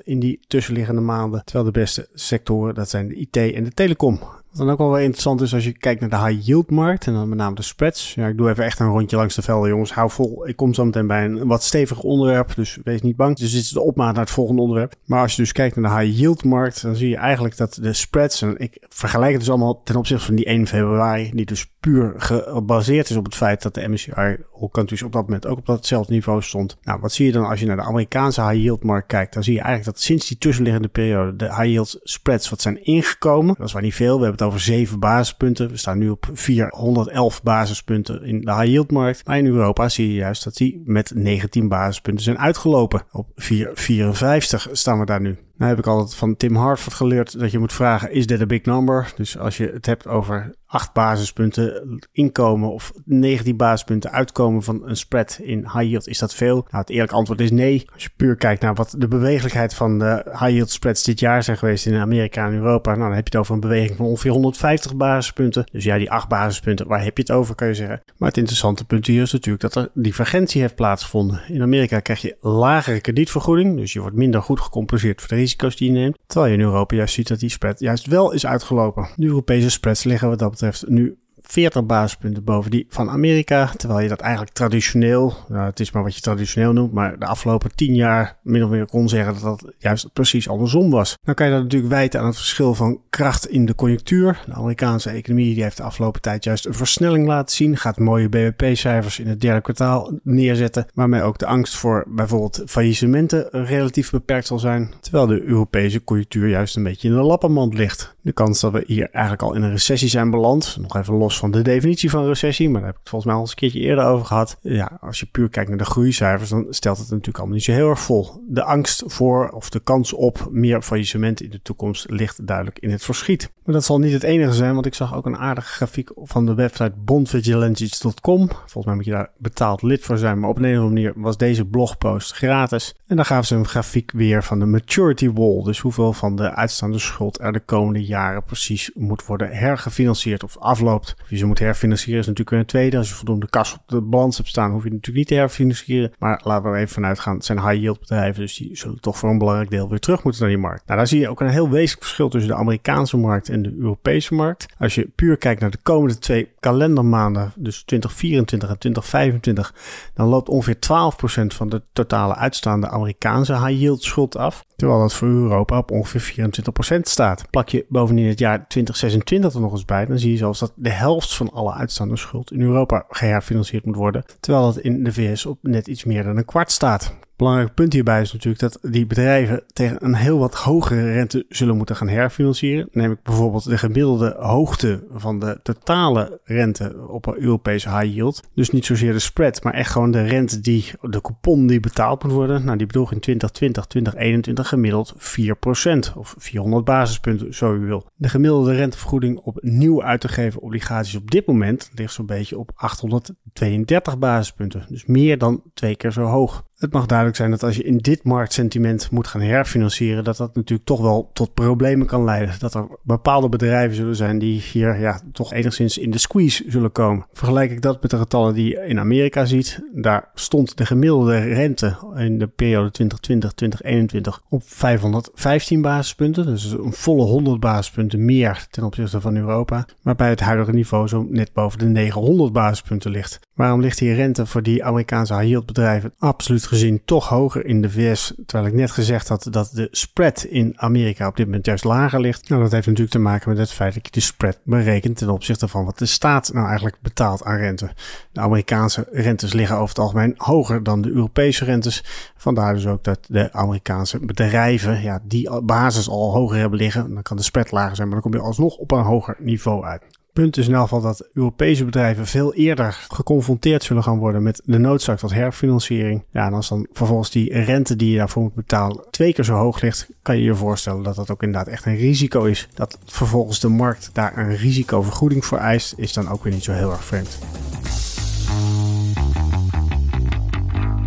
10% 0.00 0.04
in 0.04 0.20
die 0.20 0.40
tussenliggende 0.46 1.00
maanden. 1.00 1.44
Terwijl 1.44 1.64
de 1.64 1.78
beste 1.78 2.08
sectoren, 2.14 2.74
dat 2.74 2.90
zijn 2.90 3.08
de 3.08 3.14
IT 3.14 3.36
en 3.36 3.64
de 3.64 3.72
telecom. 3.72 4.20
Wat 4.52 4.60
dan 4.60 4.70
ook 4.70 4.78
wel 4.78 4.92
weer 4.92 5.02
interessant 5.02 5.40
is 5.40 5.54
als 5.54 5.64
je 5.64 5.72
kijkt 5.72 6.00
naar 6.00 6.10
de 6.10 6.18
high 6.28 6.46
yield 6.46 6.70
markt 6.70 7.06
en 7.06 7.12
dan 7.12 7.28
met 7.28 7.38
name 7.38 7.54
de 7.54 7.62
spreads. 7.62 8.14
Ja, 8.14 8.26
ik 8.26 8.36
doe 8.36 8.50
even 8.50 8.64
echt 8.64 8.78
een 8.78 8.86
rondje 8.86 9.16
langs 9.16 9.34
de 9.34 9.42
velden, 9.42 9.68
jongens. 9.68 9.92
Hou 9.92 10.10
vol. 10.10 10.48
Ik 10.48 10.56
kom 10.56 10.74
zo 10.74 10.84
meteen 10.84 11.06
bij 11.06 11.24
een 11.24 11.46
wat 11.46 11.62
stevig 11.62 12.02
onderwerp, 12.02 12.54
dus 12.54 12.78
wees 12.84 13.02
niet 13.02 13.16
bang. 13.16 13.36
Dus 13.36 13.52
dit 13.52 13.62
is 13.62 13.70
de 13.70 13.80
opmaat 13.80 14.14
naar 14.14 14.24
het 14.24 14.32
volgende 14.32 14.62
onderwerp. 14.62 14.94
Maar 15.04 15.20
als 15.20 15.36
je 15.36 15.42
dus 15.42 15.52
kijkt 15.52 15.76
naar 15.76 15.90
de 15.90 16.00
high 16.00 16.18
yield 16.18 16.44
markt, 16.44 16.82
dan 16.82 16.96
zie 16.96 17.08
je 17.08 17.16
eigenlijk 17.16 17.56
dat 17.56 17.78
de 17.80 17.92
spreads, 17.92 18.42
en 18.42 18.58
ik 18.58 18.86
vergelijk 18.88 19.30
het 19.30 19.40
dus 19.40 19.50
allemaal 19.50 19.82
ten 19.82 19.96
opzichte 19.96 20.24
van 20.24 20.34
die 20.34 20.44
1 20.44 20.66
februari, 20.66 21.30
die 21.34 21.46
dus 21.46 21.70
puur 21.80 22.14
gebaseerd 22.16 23.10
is 23.10 23.16
op 23.16 23.24
het 23.24 23.34
feit 23.34 23.62
dat 23.62 23.74
de 23.74 23.88
MSCI 23.88 24.36
All 24.62 24.68
Countries 24.72 25.02
op 25.02 25.12
dat 25.12 25.22
moment 25.22 25.46
ook 25.46 25.58
op 25.58 25.66
datzelfde 25.66 26.12
niveau 26.12 26.42
stond. 26.42 26.76
Nou, 26.82 27.00
wat 27.00 27.12
zie 27.12 27.26
je 27.26 27.32
dan 27.32 27.44
als 27.44 27.60
je 27.60 27.66
naar 27.66 27.76
de 27.76 27.82
Amerikaanse 27.82 28.42
high 28.42 28.62
yield 28.62 28.84
markt 28.84 29.06
kijkt? 29.06 29.34
Dan 29.34 29.42
zie 29.42 29.54
je 29.54 29.60
eigenlijk 29.60 29.94
dat 29.94 30.04
sinds 30.04 30.28
die 30.28 30.38
tussenliggende 30.38 30.88
periode 30.88 31.36
de 31.36 31.44
high 31.44 31.64
yield 31.64 32.00
spreads 32.02 32.50
wat 32.50 32.60
zijn 32.60 32.84
ingekomen. 32.84 33.54
Dat 33.58 33.66
is 33.66 33.72
waar 33.72 33.82
niet 33.82 33.94
veel. 33.94 34.18
We 34.18 34.24
hebben 34.24 34.38
het 34.38 34.48
over 34.48 34.60
7 34.60 35.00
basispunten. 35.00 35.68
We 35.68 35.76
staan 35.76 35.98
nu 35.98 36.08
op 36.08 36.28
411 36.32 37.42
basispunten 37.42 38.24
in 38.24 38.40
de 38.40 38.54
high 38.54 38.66
yield 38.66 38.90
markt. 38.90 39.26
Maar 39.26 39.38
in 39.38 39.46
Europa 39.46 39.88
zie 39.88 40.08
je 40.08 40.14
juist 40.14 40.44
dat 40.44 40.56
die 40.56 40.82
met 40.84 41.12
19 41.14 41.68
basispunten 41.68 42.24
zijn 42.24 42.38
uitgelopen. 42.38 43.02
Op 43.10 43.26
454 43.34 44.68
staan 44.72 44.98
we 44.98 45.04
daar 45.04 45.20
nu. 45.20 45.38
Nou 45.62 45.74
heb 45.74 45.84
ik 45.84 45.90
altijd 45.90 46.14
van 46.14 46.36
Tim 46.36 46.56
Hartford 46.56 46.94
geleerd 46.94 47.38
dat 47.38 47.50
je 47.50 47.58
moet 47.58 47.72
vragen, 47.72 48.12
is 48.12 48.26
dit 48.26 48.40
een 48.40 48.48
big 48.48 48.64
number? 48.64 49.12
Dus 49.16 49.38
als 49.38 49.56
je 49.56 49.70
het 49.72 49.86
hebt 49.86 50.06
over 50.06 50.54
8 50.66 50.92
basispunten 50.92 51.98
inkomen 52.12 52.72
of 52.72 52.92
19 53.04 53.56
basispunten 53.56 54.10
uitkomen 54.10 54.62
van 54.62 54.88
een 54.88 54.96
spread 54.96 55.38
in 55.42 55.58
high 55.58 55.82
yield, 55.82 56.08
is 56.08 56.18
dat 56.18 56.34
veel? 56.34 56.54
Nou, 56.54 56.66
het 56.70 56.90
eerlijke 56.90 57.14
antwoord 57.14 57.40
is 57.40 57.50
nee. 57.50 57.86
Als 57.92 58.02
je 58.02 58.10
puur 58.16 58.36
kijkt 58.36 58.62
naar 58.62 58.74
wat 58.74 58.94
de 58.98 59.08
bewegelijkheid 59.08 59.74
van 59.74 59.98
de 59.98 60.22
high 60.24 60.50
yield 60.50 60.70
spreads 60.70 61.04
dit 61.04 61.20
jaar 61.20 61.42
zijn 61.42 61.56
geweest 61.56 61.86
in 61.86 61.94
Amerika 61.94 62.46
en 62.46 62.54
Europa, 62.54 62.90
nou, 62.90 63.06
dan 63.06 63.14
heb 63.14 63.28
je 63.28 63.36
het 63.36 63.40
over 63.40 63.54
een 63.54 63.60
beweging 63.60 63.96
van 63.96 64.06
ongeveer 64.06 64.30
150 64.30 64.96
basispunten. 64.96 65.64
Dus 65.72 65.84
ja, 65.84 65.98
die 65.98 66.10
8 66.10 66.28
basispunten, 66.28 66.88
waar 66.88 67.04
heb 67.04 67.16
je 67.16 67.22
het 67.22 67.32
over, 67.32 67.54
kan 67.54 67.68
je 67.68 67.74
zeggen. 67.74 68.02
Maar 68.18 68.28
het 68.28 68.38
interessante 68.38 68.84
punt 68.84 69.06
hier 69.06 69.22
is 69.22 69.32
natuurlijk 69.32 69.62
dat 69.62 69.74
er 69.74 69.90
divergentie 69.94 70.60
heeft 70.60 70.74
plaatsgevonden. 70.74 71.42
In 71.48 71.62
Amerika 71.62 72.00
krijg 72.00 72.20
je 72.20 72.36
lagere 72.40 73.00
kredietvergoeding, 73.00 73.76
dus 73.76 73.92
je 73.92 74.00
wordt 74.00 74.16
minder 74.16 74.42
goed 74.42 74.60
gecompenseerd 74.60 75.20
voor 75.20 75.28
de 75.28 75.34
risico's 75.52 75.76
die 75.76 75.92
je 75.92 75.98
neemt. 75.98 76.18
Terwijl 76.26 76.52
je 76.52 76.58
in 76.58 76.64
Europa 76.64 76.96
juist 76.96 77.14
ziet 77.14 77.28
dat 77.28 77.40
die 77.40 77.50
spread 77.50 77.80
juist 77.80 78.06
wel 78.06 78.32
is 78.32 78.46
uitgelopen. 78.46 79.08
De 79.16 79.26
Europese 79.26 79.70
spreads 79.70 80.04
liggen 80.04 80.28
wat 80.28 80.38
dat 80.38 80.50
betreft 80.50 80.88
nu 80.88 81.16
40 81.42 81.86
basispunten 81.86 82.44
boven 82.44 82.70
die 82.70 82.86
van 82.88 83.10
Amerika. 83.10 83.70
Terwijl 83.76 84.00
je 84.00 84.08
dat 84.08 84.20
eigenlijk 84.20 84.52
traditioneel, 84.52 85.34
nou, 85.48 85.66
het 85.66 85.80
is 85.80 85.90
maar 85.90 86.02
wat 86.02 86.14
je 86.14 86.20
traditioneel 86.20 86.72
noemt, 86.72 86.92
maar 86.92 87.18
de 87.18 87.26
afgelopen 87.26 87.74
10 87.74 87.94
jaar 87.94 88.38
min 88.42 88.64
of 88.64 88.70
meer 88.70 88.86
kon 88.86 89.08
zeggen 89.08 89.32
dat 89.32 89.42
dat 89.42 89.74
juist 89.78 90.12
precies 90.12 90.48
andersom 90.48 90.90
was. 90.90 91.18
Dan 91.22 91.34
kan 91.34 91.46
je 91.46 91.52
dat 91.52 91.62
natuurlijk 91.62 91.92
wijten 91.92 92.20
aan 92.20 92.26
het 92.26 92.36
verschil 92.36 92.74
van 92.74 93.00
kracht 93.10 93.48
in 93.48 93.64
de 93.64 93.74
conjunctuur. 93.74 94.42
De 94.46 94.52
Amerikaanse 94.52 95.10
economie 95.10 95.54
die 95.54 95.62
heeft 95.62 95.76
de 95.76 95.82
afgelopen 95.82 96.20
tijd 96.20 96.44
juist 96.44 96.66
een 96.66 96.74
versnelling 96.74 97.26
laten 97.26 97.56
zien. 97.56 97.76
Gaat 97.76 97.98
mooie 97.98 98.28
BBP-cijfers 98.28 99.18
in 99.18 99.26
het 99.26 99.40
derde 99.40 99.60
kwartaal 99.60 100.18
neerzetten. 100.22 100.86
Waarmee 100.94 101.22
ook 101.22 101.38
de 101.38 101.46
angst 101.46 101.76
voor 101.76 102.04
bijvoorbeeld 102.08 102.62
faillissementen 102.66 103.48
relatief 103.50 104.10
beperkt 104.10 104.46
zal 104.46 104.58
zijn. 104.58 104.90
Terwijl 105.00 105.26
de 105.26 105.42
Europese 105.42 106.04
conjunctuur 106.04 106.48
juist 106.48 106.76
een 106.76 106.82
beetje 106.82 107.08
in 107.08 107.14
de 107.14 107.20
lappenmand 107.20 107.74
ligt. 107.74 108.14
De 108.24 108.32
kans 108.32 108.60
dat 108.60 108.72
we 108.72 108.84
hier 108.86 109.08
eigenlijk 109.10 109.42
al 109.42 109.54
in 109.54 109.62
een 109.62 109.70
recessie 109.70 110.08
zijn 110.08 110.30
beland, 110.30 110.76
nog 110.80 110.96
even 110.96 111.14
los 111.14 111.38
van 111.38 111.50
de 111.50 111.62
definitie 111.62 112.10
van 112.10 112.26
recessie, 112.26 112.68
maar 112.68 112.80
daar 112.80 112.88
heb 112.88 112.94
ik 112.94 113.00
het 113.00 113.10
volgens 113.10 113.30
mij 113.30 113.34
al 113.34 113.46
eens 113.46 113.50
een 113.50 113.56
keertje 113.56 113.88
eerder 113.88 114.04
over 114.04 114.26
gehad. 114.26 114.56
Ja, 114.60 114.98
als 115.00 115.20
je 115.20 115.26
puur 115.26 115.48
kijkt 115.48 115.68
naar 115.68 115.78
de 115.78 115.84
groeicijfers, 115.84 116.50
dan 116.50 116.66
stelt 116.70 116.98
het 116.98 117.10
natuurlijk 117.10 117.38
allemaal 117.38 117.54
niet 117.54 117.64
zo 117.64 117.72
heel 117.72 117.88
erg 117.88 118.00
vol. 118.00 118.42
De 118.48 118.64
angst 118.64 119.02
voor 119.06 119.48
of 119.48 119.70
de 119.70 119.80
kans 119.80 120.12
op 120.12 120.48
meer 120.50 120.82
faillissement 120.82 121.42
in 121.42 121.50
de 121.50 121.62
toekomst 121.62 122.10
ligt 122.10 122.46
duidelijk 122.46 122.78
in 122.78 122.90
het 122.90 123.04
verschiet. 123.04 123.50
Maar 123.64 123.74
dat 123.74 123.84
zal 123.84 123.98
niet 123.98 124.12
het 124.12 124.22
enige 124.22 124.52
zijn, 124.52 124.74
want 124.74 124.86
ik 124.86 124.94
zag 124.94 125.14
ook 125.14 125.26
een 125.26 125.36
aardige 125.36 125.68
grafiek 125.68 126.10
van 126.16 126.46
de 126.46 126.54
website 126.54 126.92
bondvigilantes.com. 127.04 128.48
Volgens 128.48 128.84
mij 128.84 128.94
moet 128.94 129.04
je 129.04 129.10
daar 129.10 129.30
betaald 129.38 129.82
lid 129.82 130.02
voor 130.02 130.18
zijn, 130.18 130.40
maar 130.40 130.50
op 130.50 130.56
een 130.56 130.62
of 130.62 130.68
andere 130.68 130.88
manier 130.88 131.12
was 131.16 131.36
deze 131.36 131.64
blogpost 131.64 132.32
gratis. 132.32 132.94
En 133.06 133.16
dan 133.16 133.24
gaven 133.24 133.46
ze 133.46 133.54
een 133.54 133.68
grafiek 133.68 134.10
weer 134.14 134.44
van 134.44 134.58
de 134.58 134.66
maturity 134.66 135.30
wall, 135.32 135.62
dus 135.62 135.78
hoeveel 135.78 136.12
van 136.12 136.36
de 136.36 136.54
uitstaande 136.54 136.98
schuld 136.98 137.40
er 137.40 137.52
de 137.52 137.60
komende 137.60 138.04
jaren 138.04 138.11
precies 138.46 138.90
moet 138.94 139.26
worden 139.26 139.50
hergefinancierd 139.50 140.44
of 140.44 140.58
afloopt. 140.58 141.14
Of 141.22 141.30
je 141.30 141.36
ze 141.36 141.46
moet 141.46 141.58
herfinancieren 141.58 142.20
is 142.20 142.26
natuurlijk 142.26 142.56
een 142.56 142.66
tweede. 142.66 142.96
Als 142.96 143.08
je 143.08 143.14
voldoende 143.14 143.48
kas 143.50 143.74
op 143.74 143.82
de 143.86 144.00
balans 144.00 144.36
hebt 144.36 144.48
staan, 144.48 144.70
hoef 144.70 144.84
je 144.84 144.90
natuurlijk 144.90 145.16
niet 145.16 145.26
te 145.26 145.34
herfinancieren. 145.34 146.12
Maar 146.18 146.40
laten 146.44 146.70
we 146.70 146.76
er 146.76 146.82
even 146.82 146.94
vanuit 146.94 147.18
gaan, 147.18 147.34
het 147.34 147.44
zijn 147.44 147.60
high 147.60 147.80
yield 147.80 148.00
bedrijven, 148.00 148.40
dus 148.40 148.56
die 148.56 148.76
zullen 148.76 149.00
toch 149.00 149.18
voor 149.18 149.30
een 149.30 149.38
belangrijk 149.38 149.70
deel 149.70 149.88
weer 149.88 149.98
terug 149.98 150.22
moeten 150.22 150.42
naar 150.42 150.50
die 150.50 150.60
markt. 150.60 150.86
Nou, 150.86 150.98
daar 150.98 151.08
zie 151.08 151.20
je 151.20 151.28
ook 151.28 151.40
een 151.40 151.48
heel 151.48 151.70
wezenlijk 151.70 152.02
verschil 152.04 152.28
tussen 152.28 152.50
de 152.50 152.56
Amerikaanse 152.56 153.16
markt 153.16 153.48
en 153.48 153.62
de 153.62 153.74
Europese 153.78 154.34
markt. 154.34 154.66
Als 154.78 154.94
je 154.94 155.10
puur 155.14 155.36
kijkt 155.36 155.60
naar 155.60 155.70
de 155.70 155.78
komende 155.82 156.18
twee 156.18 156.48
kalendermaanden, 156.60 157.52
dus 157.56 157.82
2024 157.82 158.68
en 158.68 158.78
2025, 158.78 159.74
dan 160.14 160.28
loopt 160.28 160.48
ongeveer 160.48 160.76
12% 160.76 161.46
van 161.46 161.68
de 161.68 161.82
totale 161.92 162.34
uitstaande 162.34 162.88
Amerikaanse 162.88 163.52
high 163.52 163.80
yield 163.80 164.02
schuld 164.02 164.36
af. 164.36 164.64
Terwijl 164.76 165.00
dat 165.00 165.14
voor 165.14 165.28
Europa 165.28 165.78
op 165.78 165.90
ongeveer 165.90 166.50
24% 166.96 167.00
staat. 167.00 167.50
Plak 167.50 167.68
je 167.68 167.84
bovendien 168.02 168.28
het 168.28 168.38
jaar 168.38 168.66
2026 168.68 169.54
er 169.54 169.60
nog 169.60 169.72
eens 169.72 169.84
bij, 169.84 170.06
dan 170.06 170.18
zie 170.18 170.30
je 170.30 170.36
zelfs 170.36 170.58
dat 170.58 170.72
de 170.74 170.90
helft 170.90 171.34
van 171.34 171.50
alle 171.50 171.72
uitstaande 171.72 172.16
schuld 172.16 172.52
in 172.52 172.60
Europa 172.60 173.04
geherfinancierd 173.08 173.84
moet 173.84 173.96
worden. 173.96 174.24
Terwijl 174.40 174.64
dat 174.64 174.78
in 174.78 175.04
de 175.04 175.12
VS 175.12 175.46
op 175.46 175.58
net 175.60 175.86
iets 175.86 176.04
meer 176.04 176.24
dan 176.24 176.36
een 176.36 176.44
kwart 176.44 176.70
staat. 176.70 177.14
Belangrijk 177.36 177.74
punt 177.74 177.92
hierbij 177.92 178.20
is 178.20 178.32
natuurlijk 178.32 178.60
dat 178.60 178.78
die 178.92 179.06
bedrijven 179.06 179.62
tegen 179.72 180.04
een 180.04 180.14
heel 180.14 180.38
wat 180.38 180.54
hogere 180.54 181.12
rente 181.12 181.44
zullen 181.48 181.76
moeten 181.76 181.96
gaan 181.96 182.08
herfinancieren. 182.08 182.88
Neem 182.92 183.12
ik 183.12 183.22
bijvoorbeeld 183.22 183.68
de 183.68 183.78
gemiddelde 183.78 184.36
hoogte 184.38 185.04
van 185.10 185.38
de 185.38 185.60
totale 185.62 186.40
rente 186.44 187.06
op 187.08 187.26
een 187.26 187.40
Europese 187.40 187.88
high 187.88 188.14
yield. 188.14 188.42
Dus 188.54 188.70
niet 188.70 188.86
zozeer 188.86 189.12
de 189.12 189.18
spread, 189.18 189.62
maar 189.62 189.74
echt 189.74 189.90
gewoon 189.90 190.10
de 190.10 190.22
rente 190.22 190.60
die, 190.60 190.84
de 191.00 191.20
coupon 191.20 191.66
die 191.66 191.80
betaald 191.80 192.22
moet 192.22 192.32
worden. 192.32 192.64
Nou, 192.64 192.76
die 192.76 192.86
bedroeg 192.86 193.12
in 193.12 193.20
2020, 193.20 193.86
2021 193.86 194.68
gemiddeld 194.68 195.14
4% 195.14 196.16
of 196.16 196.34
400 196.38 196.84
basispunten, 196.84 197.54
zo 197.54 197.74
u 197.74 197.78
wil. 197.78 198.06
De 198.16 198.28
gemiddelde 198.28 198.74
rentevergoeding 198.74 199.38
op 199.38 199.58
nieuw 199.60 200.02
uit 200.02 200.20
te 200.20 200.28
geven 200.28 200.60
obligaties 200.60 201.16
op 201.16 201.30
dit 201.30 201.46
moment 201.46 201.90
ligt 201.94 202.12
zo'n 202.12 202.26
beetje 202.26 202.58
op 202.58 202.70
832 202.74 204.18
basispunten. 204.18 204.86
Dus 204.88 205.06
meer 205.06 205.38
dan 205.38 205.62
twee 205.74 205.96
keer 205.96 206.12
zo 206.12 206.22
hoog. 206.22 206.64
Het 206.82 206.92
mag 206.92 207.06
duidelijk 207.06 207.36
zijn 207.36 207.50
dat 207.50 207.62
als 207.62 207.76
je 207.76 207.82
in 207.82 207.96
dit 207.96 208.24
marktsentiment 208.24 209.10
moet 209.10 209.26
gaan 209.26 209.40
herfinancieren, 209.40 210.24
dat 210.24 210.36
dat 210.36 210.54
natuurlijk 210.54 210.88
toch 210.88 211.00
wel 211.00 211.30
tot 211.32 211.54
problemen 211.54 212.06
kan 212.06 212.24
leiden. 212.24 212.54
Dat 212.58 212.74
er 212.74 212.86
bepaalde 213.02 213.48
bedrijven 213.48 213.96
zullen 213.96 214.16
zijn 214.16 214.38
die 214.38 214.60
hier 214.60 215.00
ja, 215.00 215.20
toch 215.32 215.52
enigszins 215.52 215.98
in 215.98 216.10
de 216.10 216.18
squeeze 216.18 216.64
zullen 216.66 216.92
komen. 216.92 217.26
Vergelijk 217.32 217.70
ik 217.70 217.82
dat 217.82 218.02
met 218.02 218.10
de 218.10 218.16
getallen 218.16 218.54
die 218.54 218.68
je 218.68 218.86
in 218.86 218.98
Amerika 218.98 219.44
ziet. 219.44 219.80
Daar 219.92 220.30
stond 220.34 220.76
de 220.76 220.86
gemiddelde 220.86 221.38
rente 221.38 221.96
in 222.16 222.38
de 222.38 222.46
periode 222.46 222.90
2020-2021 223.02 224.48
op 224.48 224.62
515 224.64 225.82
basispunten. 225.82 226.46
Dus 226.46 226.72
een 226.72 226.92
volle 226.92 227.24
100 227.24 227.60
basispunten 227.60 228.24
meer 228.24 228.66
ten 228.70 228.84
opzichte 228.84 229.20
van 229.20 229.36
Europa. 229.36 229.86
Waarbij 230.02 230.28
het 230.28 230.40
huidige 230.40 230.72
niveau 230.72 231.08
zo 231.08 231.26
net 231.30 231.52
boven 231.52 231.78
de 231.78 231.84
900 231.84 232.52
basispunten 232.52 233.10
ligt. 233.10 233.40
Waarom 233.54 233.80
ligt 233.80 233.98
die 233.98 234.14
rente 234.14 234.46
voor 234.46 234.62
die 234.62 234.84
Amerikaanse 234.84 235.38
high 235.38 235.64
bedrijven 235.64 236.14
absoluut 236.18 236.70
gezien 236.72 237.02
toch 237.04 237.28
hoger 237.28 237.66
in 237.66 237.82
de 237.82 237.90
VS? 237.90 238.34
Terwijl 238.46 238.70
ik 238.70 238.78
net 238.78 238.90
gezegd 238.90 239.28
had 239.28 239.46
dat 239.50 239.70
de 239.72 239.88
spread 239.90 240.44
in 240.44 240.72
Amerika 240.76 241.26
op 241.26 241.36
dit 241.36 241.46
moment 241.46 241.66
juist 241.66 241.84
lager 241.84 242.20
ligt. 242.20 242.48
Nou, 242.48 242.62
dat 242.62 242.72
heeft 242.72 242.86
natuurlijk 242.86 243.12
te 243.12 243.18
maken 243.18 243.48
met 243.48 243.58
het 243.58 243.72
feit 243.72 243.94
dat 243.94 244.06
je 244.06 244.12
de 244.12 244.20
spread 244.20 244.58
berekent 244.64 245.16
ten 245.16 245.30
opzichte 245.30 245.68
van 245.68 245.84
wat 245.84 245.98
de 245.98 246.06
staat 246.06 246.52
nou 246.52 246.66
eigenlijk 246.66 246.96
betaalt 247.02 247.44
aan 247.44 247.56
rente. 247.56 247.90
De 248.32 248.40
Amerikaanse 248.40 249.06
rentes 249.10 249.52
liggen 249.52 249.76
over 249.76 249.88
het 249.88 249.98
algemeen 249.98 250.34
hoger 250.36 250.82
dan 250.82 251.00
de 251.00 251.10
Europese 251.10 251.64
rentes. 251.64 252.04
Vandaar 252.36 252.74
dus 252.74 252.86
ook 252.86 253.04
dat 253.04 253.18
de 253.28 253.52
Amerikaanse 253.52 254.18
bedrijven 254.18 255.02
ja, 255.02 255.20
die 255.22 255.60
basis 255.60 256.08
al 256.08 256.32
hoger 256.32 256.58
hebben 256.58 256.78
liggen. 256.78 257.14
Dan 257.14 257.22
kan 257.22 257.36
de 257.36 257.42
spread 257.42 257.70
lager 257.70 257.96
zijn, 257.96 258.08
maar 258.08 258.20
dan 258.20 258.30
kom 258.30 258.40
je 258.40 258.46
alsnog 258.46 258.76
op 258.76 258.90
een 258.90 259.02
hoger 259.02 259.36
niveau 259.38 259.84
uit 259.84 260.02
punt 260.32 260.56
is 260.56 260.68
in 260.68 260.74
elk 260.74 260.82
geval 260.82 261.00
dat 261.00 261.28
Europese 261.32 261.84
bedrijven 261.84 262.26
veel 262.26 262.54
eerder 262.54 263.06
geconfronteerd 263.08 263.82
zullen 263.82 264.02
gaan 264.02 264.18
worden 264.18 264.42
met 264.42 264.62
de 264.64 264.78
noodzaak 264.78 265.18
tot 265.18 265.32
herfinanciering. 265.32 266.24
Ja, 266.30 266.46
en 266.46 266.52
als 266.52 266.68
dan 266.68 266.86
vervolgens 266.92 267.30
die 267.30 267.52
rente 267.52 267.96
die 267.96 268.10
je 268.10 268.18
daarvoor 268.18 268.42
moet 268.42 268.54
betalen 268.54 269.04
twee 269.10 269.32
keer 269.32 269.44
zo 269.44 269.54
hoog 269.54 269.80
ligt, 269.80 270.08
kan 270.22 270.36
je 270.36 270.42
je 270.42 270.54
voorstellen 270.54 271.02
dat 271.02 271.16
dat 271.16 271.30
ook 271.30 271.42
inderdaad 271.42 271.72
echt 271.72 271.86
een 271.86 271.96
risico 271.96 272.44
is. 272.44 272.68
Dat 272.74 272.98
vervolgens 273.04 273.60
de 273.60 273.68
markt 273.68 274.10
daar 274.12 274.38
een 274.38 274.56
risicovergoeding 274.56 275.44
voor 275.44 275.58
eist, 275.58 275.94
is 275.96 276.12
dan 276.12 276.28
ook 276.28 276.44
weer 276.44 276.52
niet 276.52 276.64
zo 276.64 276.72
heel 276.72 276.90
erg 276.90 277.04
vreemd. 277.04 277.38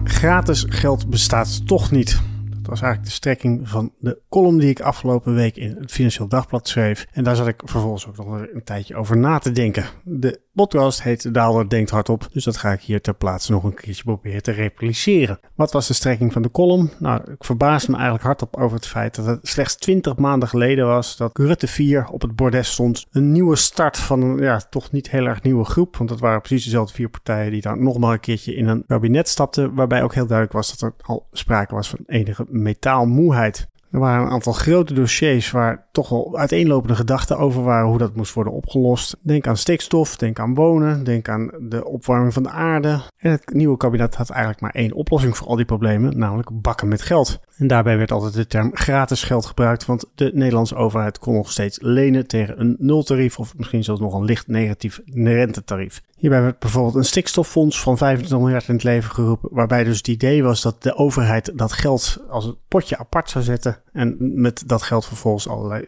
Gratis 0.03 0.65
geld 0.69 1.09
bestaat 1.09 1.67
toch 1.67 1.91
niet 1.91 2.21
Dat 2.65 2.73
was 2.73 2.83
eigenlijk 2.83 3.11
de 3.11 3.17
strekking 3.17 3.69
van 3.69 3.91
de 3.99 4.19
column 4.29 4.57
die 4.57 4.69
ik 4.69 4.79
afgelopen 4.79 5.35
week 5.35 5.55
in 5.55 5.75
het 5.79 5.91
Financieel 5.91 6.27
Dagblad 6.27 6.67
schreef. 6.67 7.07
En 7.11 7.23
daar 7.23 7.35
zat 7.35 7.47
ik 7.47 7.61
vervolgens 7.65 8.07
ook 8.07 8.17
nog 8.17 8.27
een 8.53 8.63
tijdje 8.63 8.95
over 8.95 9.17
na 9.17 9.37
te 9.39 9.51
denken. 9.51 9.85
De 10.03 10.39
podcast 10.53 11.03
heet 11.03 11.21
De 11.21 11.31
Daalder 11.31 11.69
Denkt 11.69 11.89
Hardop, 11.89 12.27
dus 12.31 12.43
dat 12.43 12.57
ga 12.57 12.71
ik 12.71 12.81
hier 12.81 13.01
ter 13.01 13.13
plaatse 13.13 13.51
nog 13.51 13.63
een 13.63 13.73
keertje 13.73 14.03
proberen 14.03 14.41
te 14.41 14.51
repliceren. 14.51 15.39
Wat 15.55 15.71
was 15.71 15.87
de 15.87 15.93
strekking 15.93 16.33
van 16.33 16.41
de 16.41 16.51
column? 16.51 16.91
Nou, 16.99 17.31
ik 17.31 17.43
verbaasde 17.43 17.91
me 17.91 17.95
eigenlijk 17.95 18.25
hardop 18.25 18.55
over 18.55 18.75
het 18.75 18.87
feit 18.87 19.15
dat 19.15 19.25
het 19.25 19.39
slechts 19.41 19.75
20 19.75 20.15
maanden 20.15 20.49
geleden 20.49 20.85
was 20.85 21.17
dat 21.17 21.37
Rutte 21.37 21.67
4 21.67 22.07
op 22.07 22.21
het 22.21 22.35
bordes 22.35 22.71
stond. 22.71 23.05
Een 23.11 23.31
nieuwe 23.31 23.55
start 23.55 23.97
van 23.97 24.21
een 24.21 24.37
ja, 24.37 24.61
toch 24.69 24.91
niet 24.91 25.09
heel 25.09 25.25
erg 25.25 25.41
nieuwe 25.41 25.65
groep, 25.65 25.97
want 25.97 26.09
dat 26.09 26.19
waren 26.19 26.41
precies 26.41 26.63
dezelfde 26.63 26.93
vier 26.93 27.09
partijen 27.09 27.51
die 27.51 27.61
dan 27.61 27.83
nog 27.83 27.97
maar 27.97 28.13
een 28.13 28.19
keertje 28.19 28.55
in 28.55 28.67
een 28.67 28.83
kabinet 28.87 29.29
stapten, 29.29 29.73
waarbij 29.73 30.03
ook 30.03 30.13
heel 30.13 30.27
duidelijk 30.27 30.57
was 30.57 30.77
dat 30.77 30.81
er 30.81 31.05
al 31.05 31.27
sprake 31.31 31.75
was 31.75 31.89
van 31.89 31.99
enige 32.05 32.45
metaalmoeheid. 32.61 33.67
Er 33.95 34.01
waren 34.01 34.25
een 34.25 34.31
aantal 34.31 34.53
grote 34.53 34.93
dossiers 34.93 35.51
waar 35.51 35.87
toch 35.91 36.09
wel 36.09 36.37
uiteenlopende 36.37 36.95
gedachten 36.95 37.37
over 37.37 37.63
waren 37.63 37.87
hoe 37.87 37.97
dat 37.97 38.15
moest 38.15 38.33
worden 38.33 38.53
opgelost. 38.53 39.17
Denk 39.21 39.47
aan 39.47 39.57
stikstof, 39.57 40.17
denk 40.17 40.39
aan 40.39 40.53
wonen, 40.53 41.03
denk 41.03 41.29
aan 41.29 41.51
de 41.59 41.85
opwarming 41.85 42.33
van 42.33 42.43
de 42.43 42.49
aarde. 42.49 43.01
En 43.17 43.31
het 43.31 43.53
nieuwe 43.53 43.77
kabinet 43.77 44.15
had 44.15 44.29
eigenlijk 44.29 44.61
maar 44.61 44.71
één 44.71 44.93
oplossing 44.93 45.37
voor 45.37 45.47
al 45.47 45.55
die 45.55 45.65
problemen, 45.65 46.17
namelijk 46.17 46.49
bakken 46.61 46.87
met 46.87 47.01
geld. 47.01 47.39
En 47.57 47.67
daarbij 47.67 47.97
werd 47.97 48.11
altijd 48.11 48.33
de 48.33 48.47
term 48.47 48.71
gratis 48.73 49.23
geld 49.23 49.45
gebruikt, 49.45 49.85
want 49.85 50.05
de 50.15 50.31
Nederlandse 50.33 50.75
overheid 50.75 51.19
kon 51.19 51.33
nog 51.33 51.51
steeds 51.51 51.79
lenen 51.81 52.27
tegen 52.27 52.59
een 52.59 52.75
nultarief 52.79 53.39
of 53.39 53.57
misschien 53.57 53.83
zelfs 53.83 54.01
nog 54.01 54.13
een 54.13 54.25
licht 54.25 54.47
negatief 54.47 55.01
rentetarief. 55.05 56.01
Hierbij 56.25 56.43
werd 56.43 56.59
bijvoorbeeld 56.59 56.95
een 56.95 57.05
stikstoffonds 57.05 57.81
van 57.81 57.97
25 57.97 58.39
miljard 58.39 58.67
in 58.67 58.73
het 58.73 58.83
leven 58.83 59.11
geroepen, 59.11 59.49
waarbij 59.51 59.83
dus 59.83 59.97
het 59.97 60.07
idee 60.07 60.43
was 60.43 60.61
dat 60.61 60.83
de 60.83 60.95
overheid 60.95 61.51
dat 61.57 61.71
geld 61.71 62.19
als 62.29 62.45
een 62.45 62.57
potje 62.67 62.97
apart 62.97 63.29
zou 63.29 63.43
zetten 63.43 63.81
en 63.91 64.15
met 64.41 64.63
dat 64.65 64.81
geld 64.81 65.05
vervolgens 65.05 65.47
allerlei 65.47 65.83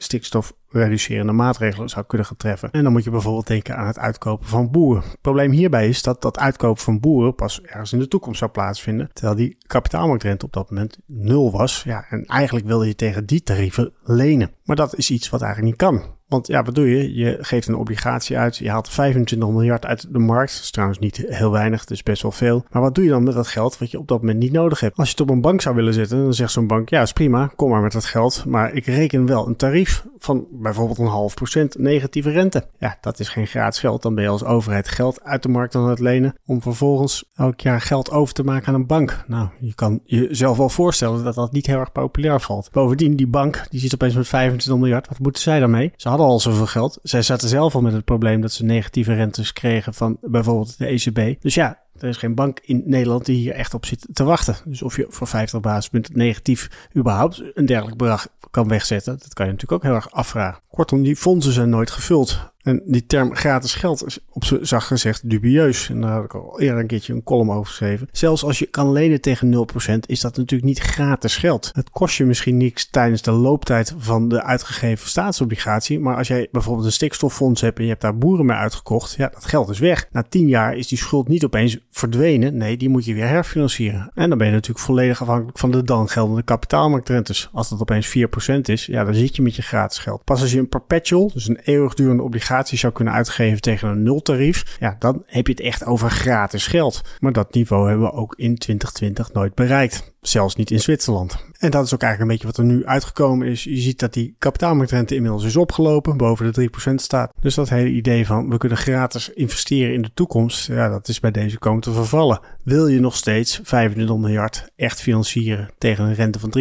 stikstofreducerende 0.77 1.31
maatregelen 1.31 1.89
zou 1.89 2.05
kunnen 2.05 2.27
gaan 2.27 2.37
treffen. 2.37 2.71
En 2.71 2.83
dan 2.83 2.91
moet 2.91 3.03
je 3.03 3.09
bijvoorbeeld 3.09 3.47
denken 3.47 3.77
aan 3.77 3.87
het 3.87 3.99
uitkopen 3.99 4.47
van 4.47 4.71
boeren. 4.71 5.03
Het 5.03 5.21
probleem 5.21 5.51
hierbij 5.51 5.87
is 5.87 6.01
dat 6.01 6.21
dat 6.21 6.39
uitkopen 6.39 6.83
van 6.83 6.99
boeren 6.99 7.35
pas 7.35 7.61
ergens 7.61 7.93
in 7.93 7.99
de 7.99 8.07
toekomst 8.07 8.39
zou 8.39 8.51
plaatsvinden, 8.51 9.09
terwijl 9.13 9.35
die 9.35 9.57
kapitaalmarktrente 9.67 10.45
op 10.45 10.53
dat 10.53 10.69
moment 10.69 10.97
nul 11.05 11.51
was. 11.51 11.83
Ja, 11.85 12.05
en 12.09 12.25
eigenlijk 12.25 12.65
wilde 12.65 12.87
je 12.87 12.95
tegen 12.95 13.25
die 13.25 13.43
tarieven 13.43 13.93
lenen. 14.03 14.51
Maar 14.63 14.75
dat 14.75 14.97
is 14.97 15.11
iets 15.11 15.29
wat 15.29 15.41
eigenlijk 15.41 15.71
niet 15.71 15.81
kan. 15.81 16.15
Want 16.27 16.47
ja, 16.47 16.63
wat 16.63 16.75
doe 16.75 16.89
je? 16.89 17.15
Je 17.15 17.37
geeft 17.41 17.67
een 17.67 17.75
obligatie 17.75 18.37
uit. 18.37 18.57
Je 18.57 18.69
haalt 18.69 18.89
25 18.89 19.49
miljard 19.49 19.85
uit 19.85 20.13
de 20.13 20.19
markt. 20.19 20.53
Dat 20.53 20.61
is 20.61 20.71
trouwens 20.71 20.99
niet 20.99 21.17
heel 21.17 21.51
weinig, 21.51 21.85
dus 21.85 22.03
best 22.03 22.21
wel 22.21 22.31
veel. 22.31 22.65
Maar 22.69 22.81
wat 22.81 22.95
doe 22.95 23.03
je 23.03 23.09
dan 23.09 23.23
met 23.23 23.33
dat 23.33 23.47
geld 23.47 23.77
wat 23.77 23.91
je 23.91 23.99
op 23.99 24.07
dat 24.07 24.19
moment 24.19 24.39
niet 24.39 24.51
nodig 24.51 24.79
hebt? 24.79 24.97
Als 24.97 25.07
je 25.07 25.13
het 25.13 25.21
op 25.21 25.29
een 25.29 25.41
bank 25.41 25.61
zou 25.61 25.75
willen 25.75 25.93
zetten, 25.93 26.17
dan 26.17 26.33
zegt 26.33 26.51
zo'n 26.51 26.67
bank: 26.67 26.89
ja, 26.89 27.01
is 27.01 27.13
prima, 27.13 27.51
kom 27.55 27.69
maar 27.69 27.81
met 27.81 27.91
dat 27.91 28.05
geld. 28.05 28.45
Maar 28.45 28.73
ik 28.73 28.85
reken 28.85 29.25
wel 29.25 29.47
een 29.47 29.55
tarief 29.55 30.05
van 30.17 30.47
bijvoorbeeld 30.67 30.99
een 30.99 31.13
half 31.13 31.33
procent 31.33 31.77
negatieve 31.77 32.29
rente. 32.29 32.67
Ja, 32.79 32.97
dat 33.01 33.19
is 33.19 33.29
geen 33.29 33.47
gratis 33.47 33.79
geld. 33.79 34.01
Dan 34.01 34.15
ben 34.15 34.23
je 34.23 34.29
als 34.29 34.43
overheid 34.43 34.87
geld 34.87 35.23
uit 35.23 35.43
de 35.43 35.49
markt 35.49 35.75
aan 35.75 35.89
het 35.89 35.99
lenen 35.99 36.35
om 36.45 36.61
vervolgens 36.61 37.23
elk 37.35 37.59
jaar 37.59 37.81
geld 37.81 38.11
over 38.11 38.33
te 38.33 38.43
maken 38.43 38.67
aan 38.67 38.73
een 38.73 38.85
bank. 38.85 39.23
Nou, 39.27 39.47
je 39.59 39.73
kan 39.73 40.01
jezelf 40.05 40.57
wel 40.57 40.69
voorstellen 40.69 41.23
dat 41.23 41.35
dat 41.35 41.51
niet 41.51 41.65
heel 41.65 41.79
erg 41.79 41.91
populair 41.91 42.41
valt. 42.41 42.71
Bovendien, 42.71 43.15
die 43.15 43.27
bank 43.27 43.65
die 43.69 43.79
zit 43.79 43.93
opeens 43.93 44.15
met 44.15 44.27
25 44.27 44.81
miljard. 44.81 45.07
Wat 45.07 45.19
moeten 45.19 45.41
zij 45.41 45.59
daarmee? 45.59 45.91
Ze 45.95 46.09
hadden 46.09 46.27
al 46.27 46.39
zoveel 46.39 46.65
geld. 46.65 46.99
Zij 47.03 47.21
zaten 47.21 47.49
zelf 47.49 47.75
al 47.75 47.81
met 47.81 47.93
het 47.93 48.05
probleem 48.05 48.41
dat 48.41 48.51
ze 48.51 48.65
negatieve 48.65 49.13
rentes 49.13 49.53
kregen 49.53 49.93
van 49.93 50.17
bijvoorbeeld 50.21 50.77
de 50.77 50.85
ECB. 50.85 51.41
Dus 51.41 51.53
ja, 51.53 51.79
er 51.99 52.07
is 52.07 52.17
geen 52.17 52.35
bank 52.35 52.59
in 52.63 52.83
Nederland 52.85 53.25
die 53.25 53.37
hier 53.37 53.53
echt 53.53 53.73
op 53.73 53.85
zit 53.85 54.07
te 54.13 54.23
wachten. 54.23 54.55
Dus 54.65 54.81
of 54.81 54.95
je 54.95 55.05
voor 55.09 55.27
50 55.27 55.59
basispunten 55.59 56.17
negatief 56.17 56.89
überhaupt 56.95 57.43
een 57.53 57.65
dergelijk 57.65 57.97
bedrag 57.97 58.27
kan 58.51 58.67
wegzetten, 58.67 59.17
dat 59.17 59.33
kan 59.33 59.45
je 59.45 59.51
natuurlijk 59.51 59.83
ook 59.83 59.89
heel 59.89 59.97
erg 59.97 60.11
afvragen. 60.11 60.61
Kortom, 60.69 61.03
die 61.03 61.15
fondsen 61.15 61.53
zijn 61.53 61.69
nooit 61.69 61.91
gevuld. 61.91 62.39
En 62.67 62.81
die 62.85 63.05
term 63.05 63.35
gratis 63.35 63.73
geld 63.73 64.05
is 64.05 64.19
op 64.29 64.43
zacht 64.61 64.87
gezegd 64.87 65.29
dubieus. 65.29 65.89
En 65.89 66.01
daar 66.01 66.11
had 66.11 66.23
ik 66.23 66.35
al 66.35 66.59
eerder 66.59 66.79
een 66.79 66.87
keertje 66.87 67.13
een 67.13 67.23
column 67.23 67.51
over 67.51 67.65
geschreven. 67.65 68.07
Zelfs 68.11 68.43
als 68.43 68.59
je 68.59 68.65
kan 68.65 68.91
lenen 68.91 69.21
tegen 69.21 69.67
0%, 69.91 69.99
is 70.05 70.21
dat 70.21 70.37
natuurlijk 70.37 70.69
niet 70.69 70.79
gratis 70.79 71.35
geld. 71.35 71.69
Het 71.73 71.89
kost 71.89 72.17
je 72.17 72.25
misschien 72.25 72.57
niks 72.57 72.89
tijdens 72.89 73.21
de 73.21 73.31
looptijd 73.31 73.93
van 73.97 74.27
de 74.29 74.43
uitgegeven 74.43 75.09
staatsobligatie. 75.09 75.99
Maar 75.99 76.15
als 76.15 76.27
jij 76.27 76.47
bijvoorbeeld 76.51 76.85
een 76.85 76.91
stikstoffonds 76.91 77.61
hebt 77.61 77.77
en 77.77 77.83
je 77.83 77.89
hebt 77.89 78.01
daar 78.01 78.17
boeren 78.17 78.45
mee 78.45 78.57
uitgekocht, 78.57 79.15
ja, 79.17 79.29
dat 79.33 79.45
geld 79.45 79.69
is 79.69 79.79
weg. 79.79 80.07
Na 80.11 80.23
10 80.29 80.47
jaar 80.47 80.75
is 80.75 80.87
die 80.87 80.97
schuld 80.97 81.27
niet 81.27 81.45
opeens 81.45 81.77
verdwenen. 81.91 82.57
Nee, 82.57 82.77
die 82.77 82.89
moet 82.89 83.05
je 83.05 83.13
weer 83.13 83.27
herfinancieren. 83.27 84.11
En 84.13 84.29
dan 84.29 84.37
ben 84.37 84.47
je 84.47 84.53
natuurlijk 84.53 84.85
volledig 84.85 85.21
afhankelijk 85.21 85.57
van 85.57 85.71
de 85.71 85.83
dan 85.83 86.09
geldende 86.09 86.43
kapitaalmarktrentes. 86.43 87.49
Als 87.53 87.69
dat 87.69 87.81
opeens 87.81 88.17
4% 88.17 88.61
is, 88.61 88.85
ja, 88.85 89.03
dan 89.03 89.13
zit 89.13 89.35
je 89.35 89.41
met 89.41 89.55
je 89.55 89.61
gratis 89.61 89.97
geld. 89.97 90.23
Pas 90.23 90.41
als 90.41 90.51
je 90.51 90.59
een 90.59 90.69
perpetual, 90.69 91.31
dus 91.33 91.47
een 91.47 91.59
eeuwigdurende 91.63 92.23
obligatie 92.23 92.55
zou 92.63 92.93
kunnen 92.93 93.13
uitgeven 93.13 93.61
tegen 93.61 93.89
een 93.89 94.03
nultarief, 94.03 94.77
ja, 94.79 94.95
dan 94.99 95.23
heb 95.25 95.47
je 95.47 95.53
het 95.53 95.61
echt 95.61 95.85
over 95.85 96.09
gratis 96.09 96.67
geld. 96.67 97.01
Maar 97.19 97.31
dat 97.31 97.53
niveau 97.53 97.87
hebben 97.89 98.07
we 98.07 98.13
ook 98.13 98.35
in 98.35 98.57
2020 98.57 99.33
nooit 99.33 99.55
bereikt. 99.55 100.15
Zelfs 100.21 100.55
niet 100.55 100.71
in 100.71 100.79
Zwitserland. 100.79 101.45
En 101.57 101.71
dat 101.71 101.85
is 101.85 101.93
ook 101.93 102.01
eigenlijk 102.01 102.21
een 102.21 102.37
beetje 102.37 102.57
wat 102.57 102.67
er 102.67 102.75
nu 102.75 102.85
uitgekomen 102.85 103.47
is. 103.47 103.63
Je 103.63 103.77
ziet 103.77 103.99
dat 103.99 104.13
die 104.13 104.35
kapitaalmarktrente 104.39 105.15
inmiddels 105.15 105.43
is 105.43 105.55
opgelopen, 105.55 106.17
boven 106.17 106.53
de 106.53 106.69
3% 106.91 106.93
staat. 106.95 107.33
Dus 107.39 107.55
dat 107.55 107.69
hele 107.69 107.89
idee 107.89 108.25
van 108.25 108.49
we 108.49 108.57
kunnen 108.57 108.77
gratis 108.77 109.29
investeren 109.29 109.93
in 109.93 110.01
de 110.01 110.11
toekomst, 110.13 110.67
ja, 110.67 110.89
dat 110.89 111.07
is 111.07 111.19
bij 111.19 111.31
deze 111.31 111.57
komen 111.57 111.81
te 111.81 111.91
vervallen. 111.91 112.39
Wil 112.63 112.87
je 112.87 112.99
nog 112.99 113.15
steeds 113.15 113.59
25 113.63 114.17
miljard 114.17 114.69
echt 114.75 115.01
financieren 115.01 115.69
tegen 115.77 116.05
een 116.05 116.13
rente 116.13 116.39
van 116.39 116.53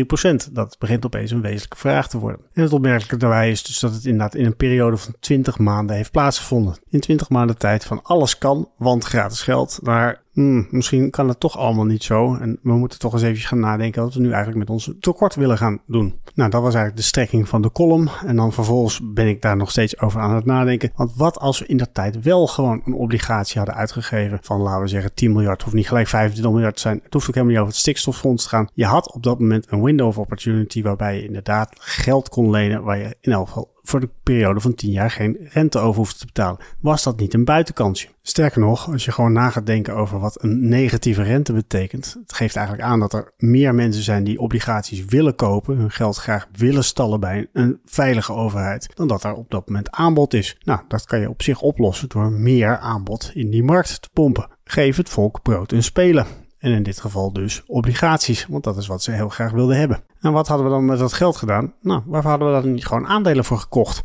3%? 0.48 0.52
Dat 0.52 0.76
begint 0.78 1.06
opeens 1.06 1.30
een 1.30 1.40
wezenlijke 1.40 1.76
vraag 1.76 2.08
te 2.08 2.18
worden. 2.18 2.40
En 2.52 2.62
het 2.62 2.72
opmerkelijke 2.72 3.16
daarbij 3.16 3.50
is 3.50 3.62
dus 3.62 3.80
dat 3.80 3.94
het 3.94 4.04
inderdaad 4.04 4.34
in 4.34 4.44
een 4.44 4.56
periode 4.56 4.96
van 4.96 5.14
20 5.20 5.58
maanden 5.58 5.96
heeft 5.96 6.10
plaatsgevonden. 6.10 6.76
In 6.88 7.00
20 7.00 7.28
maanden 7.28 7.58
tijd 7.58 7.84
van 7.84 8.02
alles 8.02 8.38
kan, 8.38 8.70
want 8.76 9.04
gratis 9.04 9.42
geld, 9.42 9.78
naar 9.82 10.25
hmm, 10.37 10.66
misschien 10.71 11.11
kan 11.11 11.28
het 11.28 11.40
toch 11.40 11.59
allemaal 11.59 11.85
niet 11.85 12.02
zo. 12.02 12.35
En 12.35 12.59
we 12.62 12.73
moeten 12.73 12.99
toch 12.99 13.12
eens 13.12 13.23
even 13.23 13.43
gaan 13.43 13.61
nadenken 13.61 14.02
wat 14.02 14.14
we 14.14 14.21
nu 14.21 14.28
eigenlijk 14.28 14.59
met 14.59 14.71
ons 14.71 14.93
tekort 15.00 15.35
willen 15.35 15.59
gaan 15.59 15.81
doen. 15.87 16.14
Nou, 16.35 16.50
dat 16.50 16.62
was 16.62 16.75
eigenlijk 16.75 16.97
de 16.97 17.09
strekking 17.09 17.49
van 17.49 17.62
de 17.62 17.73
column. 17.73 18.09
En 18.26 18.37
dan 18.37 18.52
vervolgens 18.52 19.00
ben 19.02 19.26
ik 19.26 19.43
daar 19.43 19.57
nog 19.57 19.71
steeds 19.71 20.00
over 20.00 20.21
aan 20.21 20.35
het 20.35 20.45
nadenken. 20.45 20.90
Want 20.95 21.16
wat 21.16 21.38
als 21.38 21.59
we 21.59 21.66
in 21.66 21.76
dat 21.76 21.95
tijd 21.95 22.23
wel 22.23 22.47
gewoon 22.47 22.83
een 22.85 22.95
obligatie 22.95 23.57
hadden 23.57 23.76
uitgegeven 23.76 24.38
van, 24.43 24.61
laten 24.61 24.83
we 24.83 24.88
zeggen, 24.88 25.14
10 25.14 25.33
miljard. 25.33 25.62
hoeft 25.62 25.75
niet 25.75 25.88
gelijk 25.88 26.09
25 26.09 26.52
miljard 26.52 26.75
te 26.75 26.81
zijn. 26.81 27.00
Het 27.02 27.12
hoeft 27.12 27.28
ook 27.28 27.35
helemaal 27.35 27.55
niet 27.55 27.62
over 27.62 27.73
het 27.73 27.83
stikstoffonds 27.83 28.43
te 28.43 28.49
gaan. 28.49 28.69
Je 28.75 28.85
had 28.85 29.12
op 29.12 29.23
dat 29.23 29.40
moment 29.40 29.66
een 29.69 29.83
window 29.83 30.07
of 30.07 30.19
opportunity 30.19 30.83
waarbij 30.83 31.16
je 31.16 31.25
inderdaad 31.25 31.71
geld 31.78 32.28
kon 32.28 32.50
lenen 32.50 32.83
waar 32.83 32.99
je 32.99 33.16
in 33.21 33.33
elk 33.33 33.47
geval 33.47 33.75
voor 33.88 34.00
de 34.00 34.09
periode 34.23 34.61
van 34.61 34.75
10 34.75 34.90
jaar 34.90 35.11
geen 35.11 35.37
rente 35.52 35.78
over 35.78 35.97
hoeft 35.97 36.19
te 36.19 36.26
betalen. 36.26 36.61
Was 36.81 37.02
dat 37.02 37.19
niet 37.21 37.35
een 37.35 37.45
buitenkansje? 37.45 38.09
Sterker 38.23 38.61
nog, 38.61 38.93
als 38.93 39.05
je 39.05 39.12
gewoon 39.12 39.33
na 39.33 39.50
gaat 39.50 39.66
denken 39.66 39.95
over 39.95 40.19
wat 40.19 40.43
een 40.43 40.69
negatieve 40.69 41.23
rente 41.23 41.52
betekent, 41.52 42.16
het 42.21 42.33
geeft 42.33 42.57
eigenlijk 42.57 42.88
aan 42.88 43.00
dat 43.00 43.12
er 43.12 43.33
meer 43.37 43.75
mensen 43.75 44.02
zijn 44.02 44.25
die 44.25 44.38
obligaties 44.38 45.05
willen 45.05 45.35
kopen, 45.35 45.76
hun 45.76 45.90
geld 45.90 46.16
graag 46.16 46.49
willen 46.52 46.85
stallen 46.85 47.21
bij 47.21 47.47
een 47.52 47.81
veilige 47.85 48.33
overheid, 48.33 48.88
dan 48.95 49.09
dat 49.09 49.25
er 49.25 49.35
op 49.35 49.50
dat 49.50 49.66
moment 49.66 49.90
aanbod 49.90 50.35
is. 50.35 50.57
Nou, 50.62 50.81
dat 50.88 51.05
kan 51.05 51.21
je 51.21 51.28
op 51.28 51.43
zich 51.43 51.61
oplossen 51.61 52.09
door 52.09 52.33
meer 52.33 52.78
aanbod 52.78 53.31
in 53.35 53.50
die 53.50 53.62
markt 53.62 54.02
te 54.02 54.09
pompen. 54.12 54.49
Geef 54.64 54.97
het 54.97 55.09
volk 55.09 55.43
brood 55.43 55.73
en 55.73 55.83
spelen. 55.83 56.46
En 56.66 56.73
in 56.73 56.82
dit 56.82 57.00
geval 57.00 57.32
dus 57.32 57.62
obligaties, 57.66 58.46
want 58.46 58.64
dat 58.64 58.76
is 58.76 58.87
wat 58.87 59.02
ze 59.02 59.11
heel 59.11 59.28
graag 59.28 59.50
wilden 59.50 59.76
hebben. 59.76 60.02
En 60.20 60.32
wat 60.32 60.49
hadden 60.49 60.66
we 60.66 60.73
dan 60.73 60.85
met 60.85 60.99
dat 60.99 61.12
geld 61.12 61.37
gedaan? 61.37 61.73
Nou, 61.80 62.02
waarvoor 62.06 62.30
hadden 62.30 62.54
we 62.54 62.62
dan 62.62 62.73
niet 62.73 62.87
gewoon 62.87 63.06
aandelen 63.06 63.44
voor 63.44 63.58
gekocht? 63.58 64.02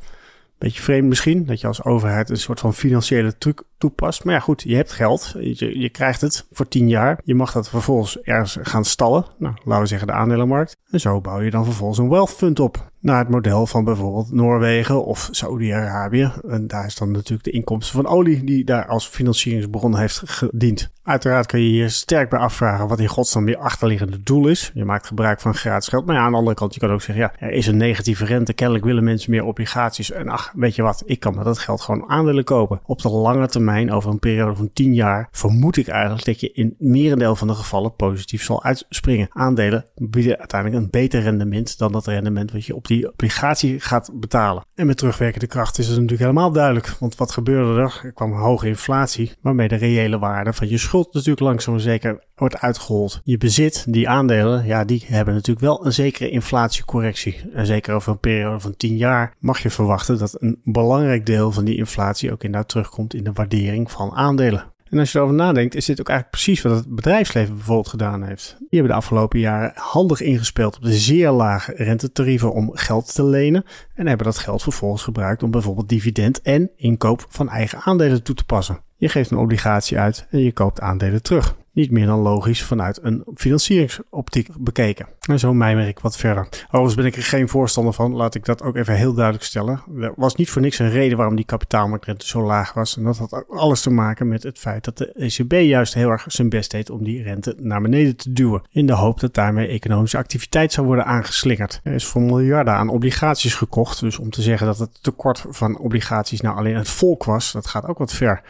Beetje 0.57 0.81
vreemd 0.81 1.07
misschien, 1.07 1.45
dat 1.45 1.61
je 1.61 1.67
als 1.67 1.83
overheid 1.83 2.29
een 2.29 2.37
soort 2.37 2.59
van 2.59 2.73
financiële 2.73 3.37
truc 3.37 3.63
toepast. 3.81 4.23
Maar 4.23 4.33
ja, 4.33 4.39
goed, 4.39 4.61
je 4.61 4.75
hebt 4.75 4.91
geld. 4.91 5.35
Je, 5.39 5.79
je 5.79 5.89
krijgt 5.89 6.21
het 6.21 6.45
voor 6.51 6.67
10 6.67 6.89
jaar. 6.89 7.19
Je 7.23 7.35
mag 7.35 7.51
dat 7.51 7.69
vervolgens 7.69 8.21
ergens 8.21 8.57
gaan 8.61 8.85
stallen. 8.85 9.25
Nou, 9.37 9.53
laten 9.63 9.81
we 9.81 9.87
zeggen 9.87 10.07
de 10.07 10.13
aandelenmarkt. 10.13 10.77
En 10.89 10.99
zo 10.99 11.21
bouw 11.21 11.41
je 11.41 11.51
dan 11.51 11.65
vervolgens 11.65 11.99
een 11.99 12.09
wealth 12.09 12.29
fund 12.29 12.59
op. 12.59 12.89
Naar 12.99 13.19
het 13.19 13.29
model 13.29 13.65
van 13.65 13.83
bijvoorbeeld 13.83 14.31
Noorwegen 14.31 15.05
of 15.05 15.27
Saudi-Arabië. 15.31 16.31
En 16.47 16.67
daar 16.67 16.85
is 16.85 16.95
dan 16.95 17.11
natuurlijk 17.11 17.43
de 17.43 17.51
inkomsten 17.51 17.95
van 17.95 18.07
olie 18.07 18.43
die 18.43 18.63
daar 18.63 18.87
als 18.87 19.07
financieringsbron 19.07 19.97
heeft 19.97 20.21
gediend. 20.25 20.91
Uiteraard 21.03 21.45
kun 21.45 21.59
je 21.59 21.69
hier 21.69 21.89
sterk 21.89 22.29
bij 22.29 22.39
afvragen 22.39 22.87
wat 22.87 22.99
in 22.99 23.07
godsnaam 23.07 23.45
weer 23.45 23.57
achterliggende 23.57 24.23
doel 24.23 24.47
is. 24.47 24.71
Je 24.73 24.85
maakt 24.85 25.07
gebruik 25.07 25.41
van 25.41 25.53
gratis 25.53 25.87
geld. 25.87 26.05
Maar 26.05 26.15
ja, 26.15 26.21
aan 26.21 26.31
de 26.31 26.37
andere 26.37 26.55
kant, 26.55 26.73
je 26.73 26.79
kan 26.79 26.91
ook 26.91 27.01
zeggen, 27.01 27.23
ja, 27.23 27.47
er 27.47 27.51
is 27.51 27.67
een 27.67 27.77
negatieve 27.77 28.25
rente. 28.25 28.53
Kennelijk 28.53 28.85
willen 28.85 29.03
mensen 29.03 29.31
meer 29.31 29.43
obligaties. 29.43 30.11
En 30.11 30.29
ach, 30.29 30.51
weet 30.55 30.75
je 30.75 30.81
wat, 30.81 31.03
ik 31.05 31.19
kan 31.19 31.35
met 31.35 31.45
dat 31.45 31.59
geld 31.59 31.81
gewoon 31.81 32.09
aandelen 32.09 32.43
kopen. 32.43 32.81
Op 32.85 33.01
de 33.01 33.09
lange 33.09 33.47
termijn 33.47 33.70
over 33.91 34.09
een 34.09 34.19
periode 34.19 34.55
van 34.55 34.73
10 34.73 34.93
jaar, 34.93 35.27
vermoed 35.31 35.77
ik 35.77 35.87
eigenlijk 35.87 36.25
dat 36.25 36.39
je 36.39 36.51
in 36.51 36.75
merendeel 36.77 37.35
van 37.35 37.47
de 37.47 37.53
gevallen 37.53 37.95
positief 37.95 38.43
zal 38.43 38.63
uitspringen. 38.63 39.27
Aandelen 39.29 39.85
bieden 39.95 40.37
uiteindelijk 40.37 40.83
een 40.83 40.89
beter 40.89 41.21
rendement 41.21 41.77
dan 41.77 41.91
dat 41.91 42.07
rendement 42.07 42.51
wat 42.51 42.65
je 42.65 42.75
op 42.75 42.87
die 42.87 43.11
obligatie 43.11 43.79
gaat 43.79 44.11
betalen. 44.13 44.65
En 44.75 44.87
met 44.87 44.97
terugwerkende 44.97 45.47
kracht 45.47 45.77
is 45.77 45.85
het 45.85 45.95
natuurlijk 45.95 46.21
helemaal 46.21 46.51
duidelijk. 46.51 46.95
Want 46.99 47.15
wat 47.15 47.31
gebeurde 47.31 47.81
er? 47.81 48.01
Er 48.03 48.13
kwam 48.13 48.31
hoge 48.31 48.67
inflatie, 48.67 49.31
waarmee 49.41 49.67
de 49.67 49.75
reële 49.75 50.19
waarde 50.19 50.53
van 50.53 50.69
je 50.69 50.77
schuld 50.77 51.13
natuurlijk 51.13 51.39
langzaam 51.39 51.79
zeker 51.79 52.23
wordt 52.41 52.61
uitgehold. 52.61 53.21
Je 53.23 53.37
bezit, 53.37 53.85
die 53.87 54.09
aandelen, 54.09 54.65
ja, 54.65 54.85
die 54.85 55.03
hebben 55.07 55.33
natuurlijk 55.33 55.65
wel 55.65 55.85
een 55.85 55.93
zekere 55.93 56.29
inflatiecorrectie. 56.29 57.41
En 57.53 57.65
zeker 57.65 57.93
over 57.93 58.11
een 58.11 58.19
periode 58.19 58.59
van 58.59 58.77
10 58.77 58.97
jaar 58.97 59.33
mag 59.39 59.59
je 59.59 59.69
verwachten 59.69 60.17
dat 60.17 60.41
een 60.41 60.59
belangrijk 60.63 61.25
deel 61.25 61.51
van 61.51 61.65
die 61.65 61.77
inflatie 61.77 62.31
ook 62.31 62.43
inderdaad 62.43 62.69
terugkomt 62.69 63.13
in 63.13 63.23
de 63.23 63.31
waardering 63.33 63.91
van 63.91 64.11
aandelen. 64.11 64.63
En 64.89 64.99
als 64.99 65.11
je 65.11 65.17
erover 65.17 65.35
nadenkt, 65.35 65.75
is 65.75 65.85
dit 65.85 65.99
ook 65.99 66.09
eigenlijk 66.09 66.41
precies 66.41 66.61
wat 66.61 66.75
het 66.75 66.95
bedrijfsleven 66.95 67.55
bijvoorbeeld 67.55 67.87
gedaan 67.87 68.23
heeft. 68.23 68.55
Die 68.59 68.67
hebben 68.69 68.89
de 68.89 68.97
afgelopen 68.97 69.39
jaren 69.39 69.71
handig 69.75 70.21
ingespeeld 70.21 70.75
op 70.75 70.83
de 70.83 70.93
zeer 70.93 71.31
lage 71.31 71.73
rentetarieven 71.75 72.53
om 72.53 72.69
geld 72.73 73.15
te 73.15 73.23
lenen. 73.23 73.65
En 73.95 74.07
hebben 74.07 74.25
dat 74.25 74.37
geld 74.37 74.63
vervolgens 74.63 75.03
gebruikt 75.03 75.43
om 75.43 75.51
bijvoorbeeld 75.51 75.89
dividend 75.89 76.41
en 76.41 76.71
inkoop 76.75 77.25
van 77.29 77.49
eigen 77.49 77.79
aandelen 77.81 78.23
toe 78.23 78.35
te 78.35 78.45
passen. 78.45 78.79
Je 78.97 79.09
geeft 79.09 79.31
een 79.31 79.37
obligatie 79.37 79.97
uit 79.97 80.27
en 80.29 80.39
je 80.39 80.51
koopt 80.51 80.81
aandelen 80.81 81.21
terug 81.21 81.59
niet 81.73 81.91
meer 81.91 82.05
dan 82.05 82.19
logisch 82.19 82.63
vanuit 82.63 82.99
een 83.01 83.23
financieringsoptiek 83.35 84.49
bekeken. 84.59 85.07
En 85.19 85.39
zo 85.39 85.53
mijmer 85.53 85.87
ik 85.87 85.99
wat 85.99 86.17
verder. 86.17 86.47
Overigens 86.65 86.95
ben 86.95 87.05
ik 87.05 87.15
er 87.15 87.23
geen 87.23 87.49
voorstander 87.49 87.93
van, 87.93 88.13
laat 88.13 88.35
ik 88.35 88.45
dat 88.45 88.61
ook 88.61 88.75
even 88.75 88.95
heel 88.95 89.13
duidelijk 89.13 89.45
stellen. 89.45 89.81
Er 89.99 90.13
was 90.15 90.35
niet 90.35 90.49
voor 90.49 90.61
niks 90.61 90.79
een 90.79 90.89
reden 90.89 91.17
waarom 91.17 91.35
die 91.35 91.45
kapitaalmarktrente 91.45 92.27
zo 92.27 92.43
laag 92.43 92.73
was. 92.73 92.97
En 92.97 93.03
dat 93.03 93.17
had 93.17 93.45
alles 93.49 93.81
te 93.81 93.89
maken 93.89 94.27
met 94.27 94.43
het 94.43 94.59
feit 94.59 94.83
dat 94.83 94.97
de 94.97 95.11
ECB 95.11 95.51
juist 95.51 95.93
heel 95.93 96.09
erg 96.09 96.25
zijn 96.27 96.49
best 96.49 96.71
deed 96.71 96.89
om 96.89 97.03
die 97.03 97.23
rente 97.23 97.55
naar 97.57 97.81
beneden 97.81 98.15
te 98.15 98.31
duwen. 98.31 98.61
In 98.71 98.85
de 98.85 98.93
hoop 98.93 99.19
dat 99.19 99.33
daarmee 99.33 99.67
economische 99.67 100.17
activiteit 100.17 100.71
zou 100.71 100.87
worden 100.87 101.05
aangeslingerd. 101.05 101.79
Er 101.83 101.93
is 101.93 102.05
voor 102.05 102.21
miljarden 102.21 102.73
aan 102.73 102.89
obligaties 102.89 103.53
gekocht. 103.53 103.99
Dus 103.99 104.17
om 104.17 104.29
te 104.29 104.41
zeggen 104.41 104.67
dat 104.67 104.79
het 104.79 105.03
tekort 105.03 105.45
van 105.49 105.77
obligaties 105.77 106.41
nou 106.41 106.57
alleen 106.57 106.75
het 106.75 106.89
volk 106.89 107.23
was, 107.23 107.51
dat 107.51 107.67
gaat 107.67 107.85
ook 107.85 107.97
wat 107.97 108.13
ver. 108.13 108.41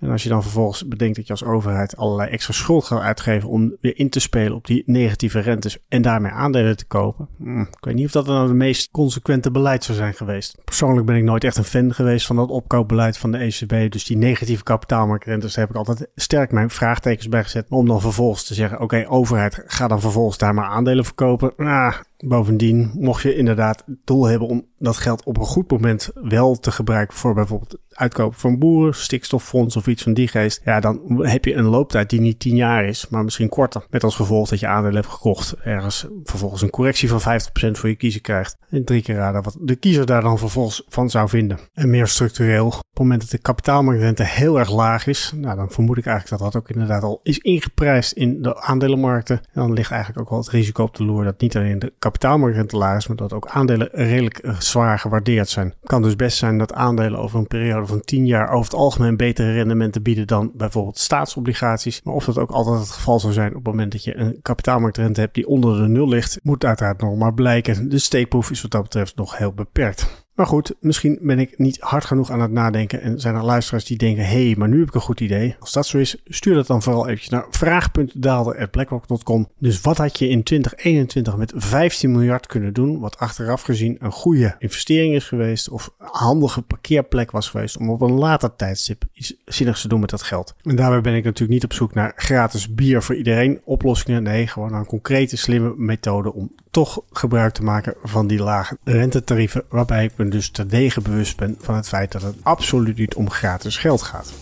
En 0.00 0.10
als 0.10 0.22
je 0.22 0.28
dan 0.28 0.42
vervolgens 0.42 0.88
bedenkt 0.88 1.16
dat 1.16 1.26
je 1.26 1.32
als 1.32 1.44
overheid 1.44 1.96
allerlei 1.96 2.30
extra 2.30 2.52
schuld 2.52 2.84
gaat 2.84 3.00
uitgeven 3.00 3.48
om 3.48 3.76
weer 3.80 3.98
in 3.98 4.10
te 4.10 4.20
spelen 4.20 4.54
op 4.56 4.66
die 4.66 4.82
negatieve 4.86 5.38
rentes 5.38 5.78
en 5.88 6.02
daarmee 6.02 6.32
aandelen 6.32 6.76
te 6.76 6.86
kopen. 6.86 7.28
Hm, 7.38 7.60
ik 7.60 7.84
weet 7.84 7.94
niet 7.94 8.06
of 8.06 8.12
dat 8.12 8.26
dan 8.26 8.46
de 8.46 8.54
meest 8.54 8.90
consequente 8.90 9.50
beleid 9.50 9.84
zou 9.84 9.98
zijn 9.98 10.14
geweest. 10.14 10.58
Persoonlijk 10.64 11.06
ben 11.06 11.16
ik 11.16 11.22
nooit 11.22 11.44
echt 11.44 11.56
een 11.56 11.64
fan 11.64 11.94
geweest 11.94 12.26
van 12.26 12.36
dat 12.36 12.50
opkoopbeleid 12.50 13.18
van 13.18 13.32
de 13.32 13.38
ECB. 13.38 13.92
Dus 13.92 14.04
die 14.04 14.16
negatieve 14.16 14.62
kapitaalmarktrentes 14.62 15.56
heb 15.56 15.68
ik 15.68 15.76
altijd 15.76 16.08
sterk 16.14 16.52
mijn 16.52 16.70
vraagtekens 16.70 17.28
bij 17.28 17.42
gezet. 17.42 17.66
Om 17.68 17.86
dan 17.86 18.00
vervolgens 18.00 18.44
te 18.44 18.54
zeggen, 18.54 18.80
oké 18.80 19.04
overheid, 19.08 19.62
ga 19.66 19.88
dan 19.88 20.00
vervolgens 20.00 20.38
daar 20.38 20.54
maar 20.54 20.68
aandelen 20.68 21.04
verkopen. 21.04 21.52
Nou, 21.56 21.94
Bovendien, 22.26 22.90
mocht 22.94 23.22
je 23.22 23.36
inderdaad 23.36 23.82
het 23.86 23.96
doel 24.04 24.24
hebben 24.24 24.48
om 24.48 24.66
dat 24.78 24.96
geld 24.96 25.24
op 25.24 25.38
een 25.38 25.44
goed 25.44 25.70
moment 25.70 26.10
wel 26.14 26.58
te 26.58 26.70
gebruiken 26.70 27.16
voor 27.16 27.34
bijvoorbeeld 27.34 27.78
uitkopen 27.98 28.38
van 28.38 28.58
boeren, 28.58 28.94
stikstoffonds 28.94 29.76
of 29.76 29.86
iets 29.86 30.02
van 30.02 30.14
die 30.14 30.28
geest, 30.28 30.60
ja, 30.64 30.80
dan 30.80 31.26
heb 31.26 31.44
je 31.44 31.54
een 31.54 31.64
looptijd 31.64 32.10
die 32.10 32.20
niet 32.20 32.40
10 32.40 32.56
jaar 32.56 32.84
is, 32.84 33.08
maar 33.08 33.24
misschien 33.24 33.48
korter. 33.48 33.86
Met 33.90 34.04
als 34.04 34.16
gevolg 34.16 34.48
dat 34.48 34.60
je 34.60 34.66
aandelen 34.66 34.94
hebt 34.94 35.12
gekocht, 35.12 35.54
ergens 35.62 36.06
vervolgens 36.24 36.62
een 36.62 36.70
correctie 36.70 37.08
van 37.08 37.20
50% 37.20 37.70
voor 37.70 37.88
je 37.88 37.96
kiezer 37.96 38.20
krijgt. 38.20 38.56
En 38.70 38.84
drie 38.84 39.02
keer 39.02 39.14
raden 39.14 39.42
wat 39.42 39.56
de 39.60 39.76
kiezer 39.76 40.06
daar 40.06 40.22
dan 40.22 40.38
vervolgens 40.38 40.84
van 40.88 41.10
zou 41.10 41.28
vinden. 41.28 41.58
En 41.72 41.90
meer 41.90 42.06
structureel, 42.06 42.66
op 42.66 42.72
het 42.72 42.98
moment 42.98 43.20
dat 43.20 43.30
de 43.30 43.38
kapitaalmarktrente 43.38 44.24
heel 44.24 44.58
erg 44.58 44.70
laag 44.70 45.06
is, 45.06 45.32
nou, 45.36 45.56
dan 45.56 45.70
vermoed 45.70 45.98
ik 45.98 46.06
eigenlijk 46.06 46.42
dat 46.42 46.52
dat 46.52 46.62
ook 46.62 46.70
inderdaad 46.70 47.02
al 47.02 47.20
is 47.22 47.38
ingeprijsd 47.38 48.12
in 48.12 48.42
de 48.42 48.60
aandelenmarkten. 48.60 49.36
En 49.36 49.60
dan 49.60 49.72
ligt 49.72 49.90
eigenlijk 49.90 50.20
ook 50.20 50.30
wel 50.30 50.38
het 50.38 50.48
risico 50.48 50.82
op 50.82 50.96
de 50.96 51.04
loer 51.04 51.24
dat 51.24 51.40
niet 51.40 51.56
alleen 51.56 51.78
de 51.78 51.92
kapitaalmarktrente 52.08 52.76
laag 52.76 52.96
is, 52.96 53.06
maar 53.06 53.16
dat 53.16 53.32
ook 53.32 53.46
aandelen 53.48 53.88
redelijk 53.92 54.38
eh, 54.38 54.60
zwaar 54.60 54.98
gewaardeerd 54.98 55.48
zijn. 55.48 55.66
Het 55.66 55.88
kan 55.88 56.02
dus 56.02 56.16
best 56.16 56.38
zijn 56.38 56.58
dat 56.58 56.72
aandelen 56.72 57.20
over 57.20 57.38
een 57.38 57.46
periode 57.46 57.86
van 57.86 58.00
10 58.00 58.26
jaar 58.26 58.50
over 58.50 58.64
het 58.64 58.80
algemeen 58.80 59.16
betere 59.16 59.52
rendementen 59.52 60.02
bieden 60.02 60.26
dan 60.26 60.52
bijvoorbeeld 60.54 60.98
staatsobligaties. 60.98 62.02
Maar 62.02 62.14
of 62.14 62.24
dat 62.24 62.38
ook 62.38 62.50
altijd 62.50 62.78
het 62.78 62.90
geval 62.90 63.20
zou 63.20 63.32
zijn 63.32 63.48
op 63.48 63.54
het 63.54 63.66
moment 63.66 63.92
dat 63.92 64.04
je 64.04 64.16
een 64.16 64.38
kapitaalmarktrente 64.42 65.20
hebt 65.20 65.34
die 65.34 65.46
onder 65.46 65.82
de 65.82 65.88
nul 65.88 66.08
ligt, 66.08 66.38
moet 66.42 66.64
uiteraard 66.64 67.00
nog 67.00 67.16
maar 67.16 67.34
blijken. 67.34 67.88
De 67.88 67.98
steekproef 67.98 68.50
is 68.50 68.62
wat 68.62 68.70
dat 68.70 68.82
betreft 68.82 69.16
nog 69.16 69.36
heel 69.36 69.52
beperkt. 69.52 70.26
Maar 70.38 70.46
goed, 70.46 70.74
misschien 70.80 71.18
ben 71.20 71.38
ik 71.38 71.58
niet 71.58 71.80
hard 71.80 72.04
genoeg 72.04 72.30
aan 72.30 72.40
het 72.40 72.50
nadenken 72.50 73.00
en 73.00 73.20
zijn 73.20 73.34
er 73.34 73.44
luisteraars 73.44 73.84
die 73.84 73.96
denken, 73.96 74.24
hé, 74.24 74.46
hey, 74.46 74.54
maar 74.58 74.68
nu 74.68 74.78
heb 74.78 74.88
ik 74.88 74.94
een 74.94 75.00
goed 75.00 75.20
idee. 75.20 75.56
Als 75.60 75.72
dat 75.72 75.86
zo 75.86 75.98
is, 75.98 76.16
stuur 76.24 76.54
dat 76.54 76.66
dan 76.66 76.82
vooral 76.82 77.06
eventjes 77.06 77.28
naar 77.28 77.46
vraag.daalder.blackrock.com. 77.50 79.48
Dus 79.58 79.80
wat 79.80 79.96
had 79.96 80.18
je 80.18 80.28
in 80.28 80.42
2021 80.42 81.36
met 81.36 81.52
15 81.56 82.10
miljard 82.10 82.46
kunnen 82.46 82.72
doen, 82.72 82.98
wat 82.98 83.18
achteraf 83.18 83.62
gezien 83.62 83.96
een 83.98 84.12
goede 84.12 84.56
investering 84.58 85.14
is 85.14 85.24
geweest 85.24 85.68
of 85.68 85.90
een 85.98 86.06
handige 86.10 86.62
parkeerplek 86.62 87.30
was 87.30 87.48
geweest 87.48 87.76
om 87.76 87.90
op 87.90 88.00
een 88.00 88.12
later 88.12 88.56
tijdstip 88.56 89.04
iets 89.12 89.34
zinnigs 89.44 89.80
te 89.80 89.88
doen 89.88 90.00
met 90.00 90.10
dat 90.10 90.22
geld. 90.22 90.54
En 90.62 90.76
daarbij 90.76 91.00
ben 91.00 91.14
ik 91.14 91.24
natuurlijk 91.24 91.52
niet 91.52 91.64
op 91.64 91.72
zoek 91.72 91.94
naar 91.94 92.12
gratis 92.16 92.74
bier 92.74 93.02
voor 93.02 93.14
iedereen, 93.14 93.60
oplossingen. 93.64 94.22
Nee, 94.22 94.46
gewoon 94.46 94.74
een 94.74 94.86
concrete, 94.86 95.36
slimme 95.36 95.74
methode 95.76 96.32
om 96.32 96.52
toch 96.78 97.02
gebruik 97.10 97.54
te 97.54 97.62
maken 97.62 97.94
van 98.02 98.26
die 98.26 98.42
lage 98.42 98.78
rentetarieven, 98.84 99.64
waarbij 99.68 100.04
ik 100.04 100.12
me 100.16 100.28
dus 100.28 100.50
terdege 100.50 101.00
bewust 101.00 101.36
ben 101.36 101.56
van 101.60 101.74
het 101.74 101.88
feit 101.88 102.12
dat 102.12 102.22
het 102.22 102.36
absoluut 102.42 102.96
niet 102.96 103.14
om 103.14 103.30
gratis 103.30 103.76
geld 103.76 104.02
gaat. 104.02 104.32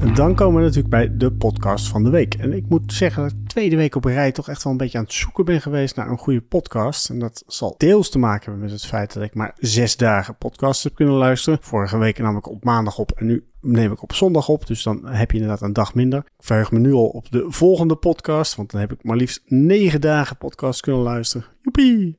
En 0.00 0.14
dan 0.14 0.34
komen 0.34 0.56
we 0.56 0.66
natuurlijk 0.66 0.88
bij 0.88 1.16
de 1.16 1.32
podcast 1.32 1.88
van 1.88 2.02
de 2.02 2.10
week. 2.10 2.34
En 2.34 2.52
ik 2.52 2.64
moet 2.68 2.92
zeggen 2.92 3.22
dat 3.22 3.32
ik 3.32 3.48
tweede 3.48 3.76
week 3.76 3.94
op 3.94 4.04
rij 4.04 4.32
toch 4.32 4.48
echt 4.48 4.62
wel 4.62 4.72
een 4.72 4.78
beetje 4.78 4.98
aan 4.98 5.04
het 5.04 5.12
zoeken 5.12 5.44
ben 5.44 5.60
geweest 5.60 5.96
naar 5.96 6.08
een 6.08 6.18
goede 6.18 6.42
podcast. 6.42 7.10
En 7.10 7.18
dat 7.18 7.44
zal 7.46 7.74
deels 7.78 8.10
te 8.10 8.18
maken 8.18 8.44
hebben 8.44 8.62
met 8.62 8.70
het 8.70 8.86
feit 8.86 9.12
dat 9.12 9.22
ik 9.22 9.34
maar 9.34 9.54
zes 9.58 9.96
dagen 9.96 10.36
podcast 10.36 10.82
heb 10.82 10.94
kunnen 10.94 11.14
luisteren. 11.14 11.58
Vorige 11.62 11.98
week 11.98 12.18
nam 12.18 12.36
ik 12.36 12.48
op 12.48 12.64
maandag 12.64 12.98
op 12.98 13.10
en 13.10 13.26
nu 13.26 13.44
neem 13.62 13.92
ik 13.92 14.02
op 14.02 14.14
zondag 14.14 14.48
op. 14.48 14.66
Dus 14.66 14.82
dan 14.82 15.06
heb 15.06 15.30
je 15.30 15.38
inderdaad 15.38 15.62
een 15.62 15.72
dag 15.72 15.94
minder. 15.94 16.18
Ik 16.18 16.44
verheug 16.44 16.70
me 16.70 16.78
nu 16.78 16.92
al 16.92 17.06
op 17.06 17.30
de 17.30 17.44
volgende 17.48 17.96
podcast. 17.96 18.54
Want 18.54 18.70
dan 18.70 18.80
heb 18.80 18.92
ik 18.92 19.04
maar 19.04 19.16
liefst 19.16 19.42
negen 19.46 20.00
dagen 20.00 20.36
podcast 20.36 20.80
kunnen 20.80 21.02
luisteren. 21.02 21.46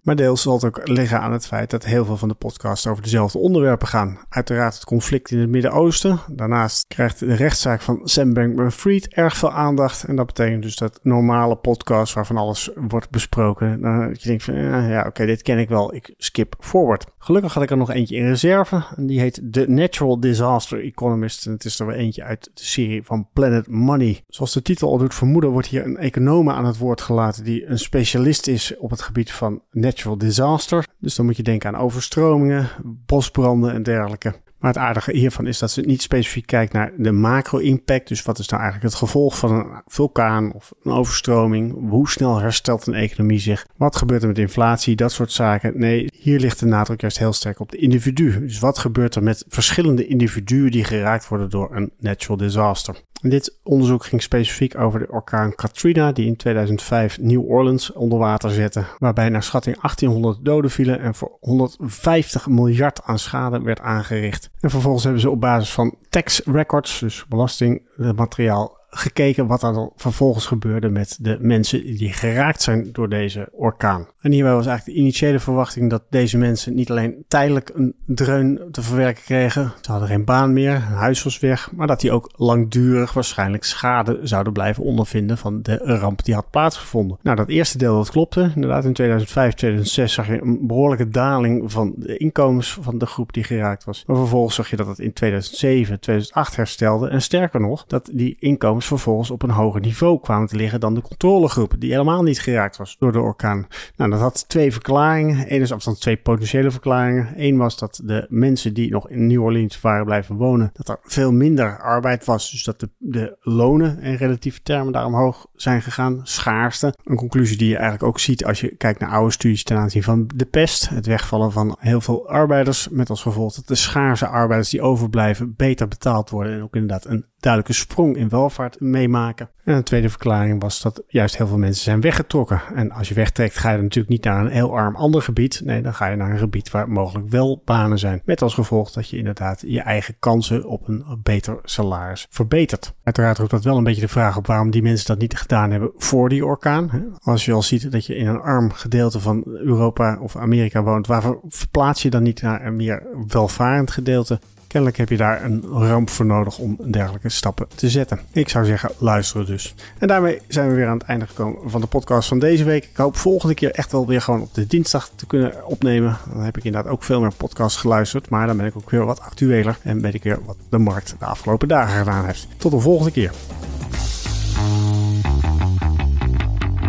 Maar 0.02 0.16
deels 0.16 0.42
zal 0.42 0.54
het 0.54 0.64
ook 0.64 0.88
liggen 0.88 1.20
aan 1.20 1.32
het 1.32 1.46
feit 1.46 1.70
dat 1.70 1.86
heel 1.86 2.06
veel 2.06 2.18
van 2.18 2.28
de 2.28 2.34
podcasts 2.34 2.88
over 2.88 3.04
dezelfde 3.04 3.38
onderwerpen 3.38 3.88
gaan. 3.88 4.20
Uiteraard 4.30 4.74
het 4.74 4.86
conflict 4.86 5.32
in 5.32 5.40
het 5.40 5.50
Midden-Oosten. 5.50 6.20
Daarnaast 6.32 6.88
krijgt 6.88 7.20
de 7.20 7.34
rechtszaak 7.34 7.82
van 7.82 8.00
Sam 8.04 8.34
Bankman-Fried 8.34 9.08
erg 9.08 9.38
veel 9.38 9.52
aandacht. 9.52 10.04
En 10.04 10.16
dat 10.16 10.26
betekent 10.26 10.64
dus 10.64 10.76
dat 10.76 11.00
normale 11.02 11.56
podcasts 11.56 12.14
waarvan 12.14 12.38
alles 12.38 12.70
wordt 12.76 13.10
besproken. 13.10 13.82
Dan 13.82 14.10
je 14.10 14.28
denkt 14.28 14.44
van 14.44 14.56
ja, 14.88 15.06
oké, 15.08 15.26
dit 15.26 15.42
ken 15.42 15.60
ik 15.60 15.70
wel. 15.70 15.94
Ik 15.94 16.14
skip 16.18 16.56
forward. 16.60 17.06
Gelukkig 17.18 17.54
had 17.54 17.64
ik 17.64 17.72
er 17.72 17.78
nog 17.78 17.92
eentje 17.92 18.16
in 18.16 18.28
reserve. 18.28 18.86
En 18.96 19.06
die 19.06 19.20
heet 19.20 19.42
The 19.52 19.66
Natural 19.68 20.20
Disaster 20.20 20.84
Economist. 20.84 21.46
En 21.46 21.52
het 21.52 21.66
is 21.66 21.80
er 21.80 21.86
weer 21.88 21.96
eentje 21.96 22.24
uit 22.24 22.44
de 22.54 22.64
serie 22.64 23.04
van 23.04 23.28
Planet 23.34 23.68
Money. 23.68 24.24
Zoals 24.28 24.54
de 24.54 24.62
titel 24.62 24.90
al 24.90 24.98
doet 24.98 25.14
vermoeden, 25.14 25.50
wordt 25.50 25.68
hier 25.68 25.86
een 25.86 25.98
econoom 25.98 26.50
aan 26.50 26.66
het 26.66 26.78
woord 26.78 27.02
gelaten 27.02 27.44
die 27.44 27.66
een 27.66 27.80
specialist 27.80 28.48
is 28.48 28.78
op 28.78 28.90
het 28.90 29.02
gebied 29.02 29.32
van 29.34 29.62
natural 29.72 30.18
disaster. 30.18 30.86
Dus 31.00 31.16
dan 31.16 31.26
moet 31.26 31.38
je 31.38 31.44
denken 31.44 31.74
aan 31.74 31.82
overstromingen, 31.82 32.70
bosbranden 32.84 33.74
en 33.74 33.84
dergelijke. 33.84 34.34
Maar 34.64 34.74
het 34.74 34.82
aardige 34.82 35.12
hiervan 35.12 35.48
is 35.48 35.60
dat 35.60 35.72
ze 35.72 35.82
niet 35.82 36.02
specifiek 36.02 36.46
kijkt 36.46 36.74
naar 36.74 36.92
de 36.98 37.12
macro-impact. 37.12 38.08
Dus 38.08 38.24
wat 38.24 38.40
is 38.40 38.48
nou 38.48 38.62
eigenlijk 38.62 38.92
het 38.92 39.02
gevolg 39.02 39.38
van 39.38 39.52
een 39.52 39.82
vulkaan 39.86 40.54
of 40.54 40.74
een 40.84 40.92
overstroming? 40.92 41.90
Hoe 41.90 42.10
snel 42.10 42.40
herstelt 42.40 42.88
een 42.88 42.94
economie 42.94 43.40
zich? 43.40 43.66
Wat 43.78 43.96
gebeurt 43.96 44.22
er 44.22 44.28
met 44.28 44.38
inflatie? 44.38 44.96
Dat 44.96 45.12
soort 45.12 45.32
zaken. 45.32 45.80
Nee, 45.80 46.08
hier 46.16 46.40
ligt 46.40 46.60
de 46.60 46.66
nadruk 46.66 47.02
juist 47.02 47.20
heel 47.20 47.34
sterk 47.34 47.60
op 47.60 47.72
de 47.72 47.78
individu. 47.78 48.40
Dus 48.40 48.60
wat 48.60 48.78
gebeurt 48.78 49.16
er 49.16 49.24
met 49.24 49.46
verschillende 49.48 50.08
individuen 50.08 50.72
die 50.72 50.84
geraakt 50.84 51.28
worden 51.28 51.50
door 51.50 51.76
een 51.76 51.92
natural 52.00 52.38
disaster? 52.38 52.96
Dit 53.30 53.58
onderzoek 53.64 54.06
ging 54.06 54.22
specifiek 54.22 54.78
over 54.78 55.00
de 55.00 55.12
orkaan 55.12 55.56
Katrina, 55.56 56.12
die 56.12 56.26
in 56.26 56.36
2005 56.36 57.20
New 57.20 57.50
Orleans 57.50 57.92
onder 57.92 58.20
water 58.20 58.52
zette, 58.52 58.84
waarbij 59.00 59.30
naar 59.30 59.44
schatting 59.44 59.82
1800 59.82 60.46
doden 60.46 60.72
vielen 60.72 61.00
en 61.00 61.16
voor 61.16 61.38
150 61.40 62.48
miljard 62.48 63.04
aan 63.04 63.20
schade 63.20 63.62
werd 63.62 63.80
aangericht. 63.80 64.50
En 64.60 64.70
vervolgens 64.70 65.04
hebben 65.04 65.22
ze 65.22 65.30
op 65.30 65.42
basis 65.42 65.74
van 65.74 65.96
tax 66.10 66.42
records, 66.46 67.00
dus 67.00 67.26
belastingmateriaal, 67.30 68.78
gekeken 68.96 69.48
wat 69.48 69.64
er 69.64 69.92
vervolgens 69.96 70.46
gebeurde 70.46 70.90
met 70.90 71.18
de 71.22 71.38
mensen 71.42 71.82
die 71.84 72.14
geraakt 72.14 72.62
zijn 72.62 72.90
door 72.92 73.10
deze 73.10 73.50
orkaan. 73.52 74.08
En 74.22 74.32
hierbij 74.32 74.54
was 74.54 74.66
eigenlijk 74.66 74.98
de 74.98 75.04
initiële 75.04 75.40
verwachting 75.40 75.90
dat 75.90 76.04
deze 76.10 76.38
mensen 76.38 76.76
niet 76.76 76.90
alleen 76.90 77.24
tijdelijk 77.28 77.72
een 77.74 77.96
dreun 78.06 78.60
te 78.72 78.82
verwerken 78.82 79.24
kregen, 79.24 79.74
ze 79.82 79.92
hadden 79.92 80.10
geen 80.10 80.26
baan 80.26 80.54
meer, 80.54 80.88
hun 80.88 80.98
huis 80.98 81.24
was 81.24 81.40
weg, 81.40 81.72
maar 81.72 81.88
dat 81.88 82.00
die 82.00 82.12
ook 82.12 82.32
langdurig 82.36 83.14
waarschijnlijk 83.14 83.64
schade 83.64 84.20
zouden 84.24 84.54
blijven 84.54 84.84
ondervinden 84.84 85.38
van 85.38 85.62
de 85.62 85.78
ramp 85.78 86.24
die 86.24 86.34
had 86.34 86.50
plaatsgevonden. 86.50 87.18
Nou, 87.22 87.36
dat 87.36 87.50
eerste 87.50 87.78
deel 87.78 87.96
dat 87.96 88.10
klopte. 88.10 88.52
Inderdaad, 88.56 88.86
in 88.86 88.94
2005, 88.94 89.54
2006 89.54 90.14
zag 90.14 90.28
je 90.28 90.42
een 90.42 90.68
behoorlijke 90.68 91.10
daling 91.10 91.72
van 91.72 91.94
de 91.98 92.18
inkomens 92.18 92.78
van 92.82 92.98
de 92.98 93.06
groep 93.06 93.34
die 93.34 93.44
geraakt 93.44 93.84
was. 93.84 94.04
Maar 94.08 94.16
vervolgens 94.16 94.56
zag 94.56 94.70
je 94.70 94.76
dat 94.76 94.88
het 94.88 95.00
in 95.00 95.14
2007, 95.14 96.00
2008 96.00 96.56
herstelde 96.56 97.08
en 97.08 97.22
sterker 97.22 97.62
nog, 97.62 97.86
dat 97.88 98.10
die 98.14 98.36
inkomens 98.40 98.83
vervolgens 98.86 99.32
op 99.32 99.42
een 99.42 99.50
hoger 99.50 99.82
niveau 99.82 100.20
kwamen 100.20 100.48
te 100.48 100.56
liggen 100.56 100.80
dan 100.80 100.94
de 100.94 101.02
controlegroep, 101.02 101.76
die 101.78 101.92
helemaal 101.92 102.24
niet 102.24 102.40
geraakt 102.40 102.78
was 102.78 102.96
door 103.00 103.12
de 103.12 103.20
orkaan. 103.20 103.68
Nou, 103.96 104.12
dat 104.12 104.20
had 104.20 104.50
twee 104.50 104.72
verklaringen. 104.72 105.54
Eén 105.54 105.62
is 105.62 105.72
afstand 105.72 106.02
twee 106.02 106.18
potentiële 106.18 106.72
verklaringen. 106.72 107.34
Eén 107.36 107.58
was 107.58 107.78
dat 107.78 108.02
de 108.04 108.26
mensen 108.30 108.74
die 108.74 108.92
nog 108.92 109.10
in 109.10 109.28
New 109.28 109.44
Orleans 109.44 109.82
waren 109.82 110.06
blijven 110.06 110.36
wonen, 110.36 110.70
dat 110.74 110.90
er 110.90 111.00
veel 111.04 111.32
minder 111.32 111.80
arbeid 111.80 112.26
was. 112.26 112.52
Dus 112.52 112.64
dat 112.64 112.80
de, 112.80 112.90
de 112.98 113.38
lonen 113.42 114.00
in 114.00 114.16
relatieve 114.16 114.62
termen 114.62 114.94
daar 114.94 115.06
omhoog 115.06 115.48
zijn 115.56 115.82
gegaan. 115.82 116.20
Schaarste. 116.24 116.94
Een 117.04 117.16
conclusie 117.16 117.58
die 117.58 117.70
je 117.70 117.76
eigenlijk 117.76 118.04
ook 118.04 118.20
ziet 118.20 118.46
als 118.46 118.62
je 118.62 118.76
kijkt 118.76 119.00
naar 119.00 119.10
oude 119.10 119.32
studies 119.32 119.64
ten 119.64 119.78
aanzien 119.78 120.04
van 120.04 120.30
de 120.36 120.46
pest. 120.46 120.90
Het 120.90 121.06
wegvallen 121.06 121.52
van 121.52 121.76
heel 121.80 122.02
veel 122.02 122.30
arbeiders 122.30 122.90
met 122.90 123.10
als 123.10 123.22
gevolg 123.22 123.54
dat 123.54 123.68
de 123.68 123.76
schaarse 123.76 124.28
arbeiders 124.28 124.70
die 124.70 124.82
overblijven 124.82 125.54
beter 125.56 125.88
betaald 125.88 126.30
worden. 126.30 126.54
En 126.54 126.64
ook 126.64 126.76
inderdaad 126.76 127.06
een 127.06 127.26
duidelijke 127.40 127.74
sprong 127.74 128.18
in 128.18 128.30
welvaart 128.30 128.73
meemaken. 128.80 129.50
En 129.64 129.76
een 129.76 129.84
tweede 129.84 130.10
verklaring 130.10 130.62
was 130.62 130.82
dat 130.82 131.04
juist 131.08 131.38
heel 131.38 131.48
veel 131.48 131.58
mensen 131.58 131.84
zijn 131.84 132.02
weggetrokken. 132.02 132.62
En 132.76 132.92
als 132.92 133.08
je 133.08 133.14
wegtrekt, 133.14 133.58
ga 133.58 133.72
je 133.72 133.82
natuurlijk 133.82 134.10
niet 134.10 134.24
naar 134.24 134.46
een 134.46 134.52
heel 134.52 134.78
arm 134.78 134.96
ander 134.96 135.22
gebied. 135.22 135.62
Nee, 135.64 135.82
dan 135.82 135.94
ga 135.94 136.08
je 136.08 136.16
naar 136.16 136.32
een 136.32 136.38
gebied 136.38 136.72
waar 136.72 136.90
mogelijk 136.90 137.30
wel 137.30 137.62
banen 137.66 138.00
zijn. 138.00 138.22
Met 138.26 138.42
als 138.42 138.54
gevolg 138.54 138.92
dat 138.92 139.10
je 139.10 139.18
inderdaad 139.18 139.64
je 139.68 139.82
eigen 139.82 140.16
kansen 140.20 140.66
op 140.66 140.88
een 140.88 141.04
beter 141.24 141.60
salaris 141.64 142.28
verbetert. 142.30 142.94
Uiteraard 143.04 143.38
roept 143.38 143.52
dat 143.52 143.64
wel 143.64 143.78
een 143.78 143.84
beetje 143.84 144.02
de 144.02 144.08
vraag 144.08 144.38
op 144.38 144.48
waarom 144.48 144.72
die 144.72 144.82
mensen 144.82 145.08
dat 145.08 145.20
niet 145.20 145.38
gedaan 145.38 145.72
hebben 145.72 145.92
voor 145.98 146.30
die 146.30 146.46
orkaan. 146.46 147.18
Als 147.22 147.46
je 147.46 147.54
al 147.54 147.62
ziet 147.62 147.92
dat 147.92 148.06
je 148.06 148.16
in 148.16 148.28
een 148.28 148.42
arm 148.42 148.72
gedeelte 148.72 149.20
van 149.20 149.44
Europa 149.46 150.20
of 150.20 150.36
Amerika 150.36 150.84
woont, 150.84 151.08
waarvoor 151.08 151.40
verplaats 151.48 152.02
je 152.02 152.10
dan 152.10 152.24
niet 152.24 152.42
naar 152.42 152.66
een 152.66 152.76
meer 152.76 153.04
welvarend 153.28 153.92
gedeelte? 153.92 154.40
Kennelijk 154.74 155.00
heb 155.00 155.10
je 155.10 155.18
daar 155.18 155.44
een 155.44 155.64
ramp 155.68 156.10
voor 156.10 156.26
nodig 156.26 156.58
om 156.58 156.78
dergelijke 156.92 157.30
stappen 157.30 157.68
te 157.76 157.90
zetten. 157.90 158.20
Ik 158.32 158.50
zou 158.50 158.66
zeggen, 158.66 158.92
luisteren 158.98 159.46
dus. 159.46 159.76
En 159.98 160.08
daarmee 160.08 160.40
zijn 160.48 160.70
we 160.70 160.76
weer 160.76 160.88
aan 160.88 160.98
het 160.98 161.08
einde 161.08 161.28
gekomen 161.28 161.70
van 161.70 161.82
de 161.82 161.88
podcast 161.88 162.28
van 162.28 162.40
deze 162.40 162.64
week. 162.64 162.84
Ik 162.84 162.98
hoop 162.98 163.18
volgende 163.18 163.54
keer 163.54 163.72
echt 163.72 163.92
wel 163.92 164.08
weer 164.08 164.22
gewoon 164.22 164.42
op 164.42 164.54
de 164.54 164.68
dinsdag 164.68 165.10
te 165.16 165.26
kunnen 165.26 165.66
opnemen. 165.66 166.18
Dan 166.34 166.44
heb 166.44 166.58
ik 166.58 166.64
inderdaad 166.64 166.92
ook 166.92 167.04
veel 167.04 167.22
meer 167.22 167.34
podcasts 167.38 167.80
geluisterd. 167.80 168.30
Maar 168.30 168.48
dan 168.48 168.58
ben 168.58 168.66
ik 168.66 168.76
ook 168.76 168.90
weer 168.90 169.06
wat 169.06 169.22
actueler 169.22 169.78
en 169.84 170.02
weet 170.02 170.14
ik 170.14 170.24
weer 170.24 170.40
wat 170.46 170.58
de 170.70 170.78
markt 170.78 171.16
de 171.20 171.26
afgelopen 171.26 171.68
dagen 171.68 171.98
gedaan 171.98 172.26
heeft. 172.26 172.48
Tot 172.58 172.72
de 172.72 172.80
volgende 172.80 173.12
keer. 173.12 173.32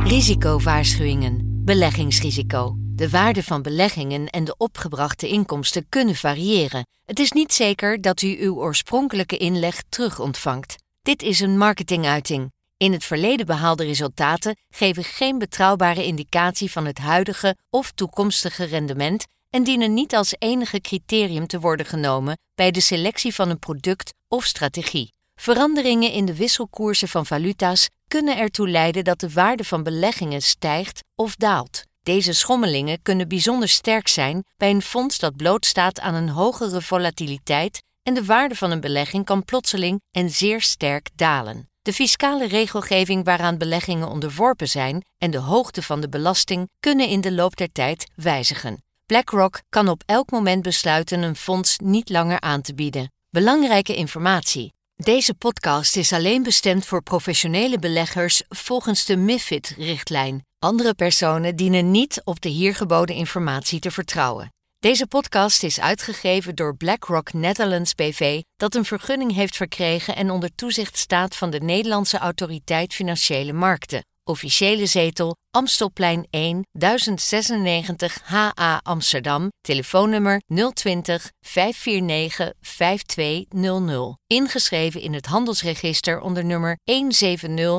Risicowaarschuwingen. 0.04 1.38
Beleggingsrisico. 1.64 2.83
De 2.96 3.10
waarde 3.10 3.42
van 3.42 3.62
beleggingen 3.62 4.28
en 4.28 4.44
de 4.44 4.54
opgebrachte 4.56 5.28
inkomsten 5.28 5.88
kunnen 5.88 6.14
variëren. 6.14 6.86
Het 7.04 7.18
is 7.18 7.32
niet 7.32 7.52
zeker 7.52 8.00
dat 8.00 8.22
u 8.22 8.36
uw 8.40 8.54
oorspronkelijke 8.54 9.36
inleg 9.36 9.82
terug 9.88 10.20
ontvangt. 10.20 10.76
Dit 11.02 11.22
is 11.22 11.40
een 11.40 11.58
marketinguiting. 11.58 12.52
In 12.76 12.92
het 12.92 13.04
verleden 13.04 13.46
behaalde 13.46 13.84
resultaten 13.84 14.56
geven 14.68 15.04
geen 15.04 15.38
betrouwbare 15.38 16.04
indicatie 16.04 16.70
van 16.70 16.86
het 16.86 16.98
huidige 16.98 17.56
of 17.70 17.90
toekomstige 17.90 18.64
rendement 18.64 19.24
en 19.50 19.64
dienen 19.64 19.94
niet 19.94 20.14
als 20.14 20.34
enige 20.38 20.80
criterium 20.80 21.46
te 21.46 21.60
worden 21.60 21.86
genomen 21.86 22.38
bij 22.54 22.70
de 22.70 22.80
selectie 22.80 23.34
van 23.34 23.50
een 23.50 23.58
product 23.58 24.14
of 24.28 24.44
strategie. 24.44 25.12
Veranderingen 25.34 26.12
in 26.12 26.24
de 26.24 26.36
wisselkoersen 26.36 27.08
van 27.08 27.26
valuta's 27.26 27.88
kunnen 28.08 28.38
ertoe 28.38 28.68
leiden 28.68 29.04
dat 29.04 29.20
de 29.20 29.30
waarde 29.30 29.64
van 29.64 29.82
beleggingen 29.82 30.42
stijgt 30.42 31.04
of 31.14 31.36
daalt. 31.36 31.84
Deze 32.04 32.32
schommelingen 32.32 33.02
kunnen 33.02 33.28
bijzonder 33.28 33.68
sterk 33.68 34.08
zijn 34.08 34.44
bij 34.56 34.70
een 34.70 34.82
fonds 34.82 35.18
dat 35.18 35.36
blootstaat 35.36 36.00
aan 36.00 36.14
een 36.14 36.28
hogere 36.28 36.82
volatiliteit 36.82 37.82
en 38.02 38.14
de 38.14 38.24
waarde 38.24 38.54
van 38.54 38.70
een 38.70 38.80
belegging 38.80 39.24
kan 39.24 39.44
plotseling 39.44 40.00
en 40.10 40.30
zeer 40.30 40.60
sterk 40.60 41.08
dalen. 41.14 41.68
De 41.82 41.92
fiscale 41.92 42.46
regelgeving 42.46 43.24
waaraan 43.24 43.58
beleggingen 43.58 44.08
onderworpen 44.08 44.68
zijn 44.68 45.04
en 45.18 45.30
de 45.30 45.38
hoogte 45.38 45.82
van 45.82 46.00
de 46.00 46.08
belasting 46.08 46.68
kunnen 46.80 47.08
in 47.08 47.20
de 47.20 47.32
loop 47.32 47.56
der 47.56 47.72
tijd 47.72 48.06
wijzigen. 48.14 48.84
BlackRock 49.06 49.60
kan 49.68 49.88
op 49.88 50.02
elk 50.06 50.30
moment 50.30 50.62
besluiten 50.62 51.22
een 51.22 51.36
fonds 51.36 51.78
niet 51.78 52.08
langer 52.08 52.40
aan 52.40 52.60
te 52.60 52.74
bieden. 52.74 53.12
Belangrijke 53.30 53.96
informatie. 53.96 54.72
Deze 54.96 55.34
podcast 55.34 55.96
is 55.96 56.12
alleen 56.12 56.42
bestemd 56.42 56.86
voor 56.86 57.02
professionele 57.02 57.78
beleggers 57.78 58.42
volgens 58.48 59.04
de 59.04 59.16
MIFID-richtlijn. 59.16 60.44
Andere 60.64 60.94
personen 60.94 61.56
dienen 61.56 61.90
niet 61.90 62.20
op 62.24 62.40
de 62.40 62.48
hier 62.48 62.74
geboden 62.74 63.14
informatie 63.14 63.80
te 63.80 63.90
vertrouwen. 63.90 64.48
Deze 64.78 65.06
podcast 65.06 65.62
is 65.62 65.80
uitgegeven 65.80 66.54
door 66.54 66.76
BlackRock 66.76 67.32
Netherlands 67.32 67.94
BV, 67.94 68.40
dat 68.56 68.74
een 68.74 68.84
vergunning 68.84 69.34
heeft 69.34 69.56
verkregen 69.56 70.16
en 70.16 70.30
onder 70.30 70.54
toezicht 70.54 70.96
staat 70.96 71.36
van 71.36 71.50
de 71.50 71.60
Nederlandse 71.60 72.18
Autoriteit 72.18 72.94
Financiële 72.94 73.52
Markten. 73.52 74.04
Officiële 74.22 74.86
zetel 74.86 75.36
Amstelplein 75.50 76.26
1 76.30 76.66
1096 76.72 78.20
HA 78.22 78.80
Amsterdam. 78.82 79.48
Telefoonnummer 79.60 80.42
020 80.72 81.30
549 81.40 82.52
5200. 82.60 84.16
Ingeschreven 84.26 85.00
in 85.00 85.14
het 85.14 85.26
handelsregister 85.26 86.20
onder 86.20 86.44
nummer 86.44 86.78
170 86.84 87.74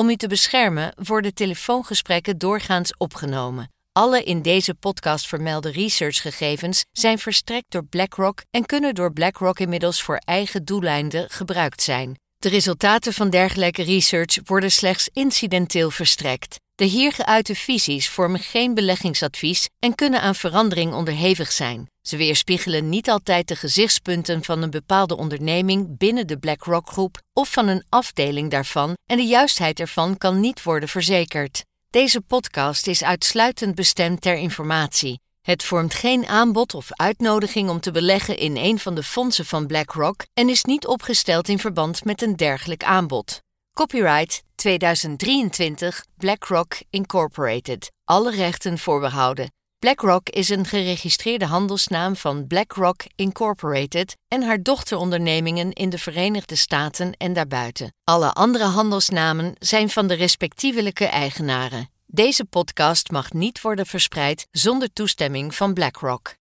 Om 0.00 0.08
u 0.08 0.16
te 0.16 0.28
beschermen 0.28 0.92
worden 0.96 1.34
telefoongesprekken 1.34 2.38
doorgaans 2.38 2.96
opgenomen. 2.96 3.72
Alle 3.92 4.22
in 4.22 4.42
deze 4.42 4.74
podcast 4.74 5.26
vermelde 5.26 5.70
researchgegevens 5.70 6.84
zijn 6.92 7.18
verstrekt 7.18 7.70
door 7.70 7.84
BlackRock 7.84 8.42
en 8.50 8.66
kunnen 8.66 8.94
door 8.94 9.12
BlackRock 9.12 9.58
inmiddels 9.58 10.02
voor 10.02 10.16
eigen 10.16 10.64
doeleinden 10.64 11.30
gebruikt 11.30 11.82
zijn. 11.82 12.18
De 12.38 12.48
resultaten 12.48 13.12
van 13.12 13.30
dergelijke 13.30 13.82
research 13.82 14.38
worden 14.44 14.70
slechts 14.70 15.08
incidenteel 15.12 15.90
verstrekt. 15.90 16.60
De 16.80 16.86
hier 16.86 17.12
geuite 17.12 17.54
visies 17.54 18.08
vormen 18.08 18.40
geen 18.40 18.74
beleggingsadvies 18.74 19.68
en 19.78 19.94
kunnen 19.94 20.20
aan 20.20 20.34
verandering 20.34 20.92
onderhevig 20.92 21.52
zijn. 21.52 21.90
Ze 22.02 22.16
weerspiegelen 22.16 22.88
niet 22.88 23.10
altijd 23.10 23.48
de 23.48 23.56
gezichtspunten 23.56 24.44
van 24.44 24.62
een 24.62 24.70
bepaalde 24.70 25.16
onderneming 25.16 25.98
binnen 25.98 26.26
de 26.26 26.38
BlackRock-groep 26.38 27.20
of 27.32 27.52
van 27.52 27.68
een 27.68 27.84
afdeling 27.88 28.50
daarvan 28.50 28.96
en 29.06 29.16
de 29.16 29.26
juistheid 29.26 29.80
ervan 29.80 30.16
kan 30.16 30.40
niet 30.40 30.62
worden 30.62 30.88
verzekerd. 30.88 31.64
Deze 31.90 32.20
podcast 32.20 32.86
is 32.86 33.04
uitsluitend 33.04 33.74
bestemd 33.74 34.20
ter 34.20 34.36
informatie. 34.36 35.20
Het 35.40 35.64
vormt 35.64 35.94
geen 35.94 36.26
aanbod 36.26 36.74
of 36.74 36.92
uitnodiging 36.92 37.68
om 37.68 37.80
te 37.80 37.90
beleggen 37.90 38.38
in 38.38 38.56
een 38.56 38.78
van 38.78 38.94
de 38.94 39.02
fondsen 39.02 39.46
van 39.46 39.66
BlackRock 39.66 40.24
en 40.34 40.48
is 40.48 40.64
niet 40.64 40.86
opgesteld 40.86 41.48
in 41.48 41.58
verband 41.58 42.04
met 42.04 42.22
een 42.22 42.36
dergelijk 42.36 42.84
aanbod. 42.84 43.40
Copyright 43.72 44.42
2023 44.54 46.04
BlackRock 46.16 46.78
Incorporated. 46.90 47.90
Alle 48.04 48.30
rechten 48.30 48.78
voorbehouden. 48.78 49.52
BlackRock 49.78 50.28
is 50.28 50.48
een 50.48 50.64
geregistreerde 50.64 51.44
handelsnaam 51.44 52.16
van 52.16 52.46
BlackRock 52.46 53.02
Incorporated 53.14 54.16
en 54.28 54.42
haar 54.42 54.62
dochterondernemingen 54.62 55.72
in 55.72 55.88
de 55.88 55.98
Verenigde 55.98 56.56
Staten 56.56 57.16
en 57.16 57.32
daarbuiten. 57.32 57.94
Alle 58.04 58.32
andere 58.32 58.64
handelsnamen 58.64 59.54
zijn 59.58 59.90
van 59.90 60.06
de 60.06 60.14
respectievelijke 60.14 61.06
eigenaren. 61.06 61.90
Deze 62.06 62.44
podcast 62.44 63.10
mag 63.10 63.32
niet 63.32 63.60
worden 63.60 63.86
verspreid 63.86 64.46
zonder 64.50 64.92
toestemming 64.92 65.54
van 65.54 65.74
BlackRock. 65.74 66.38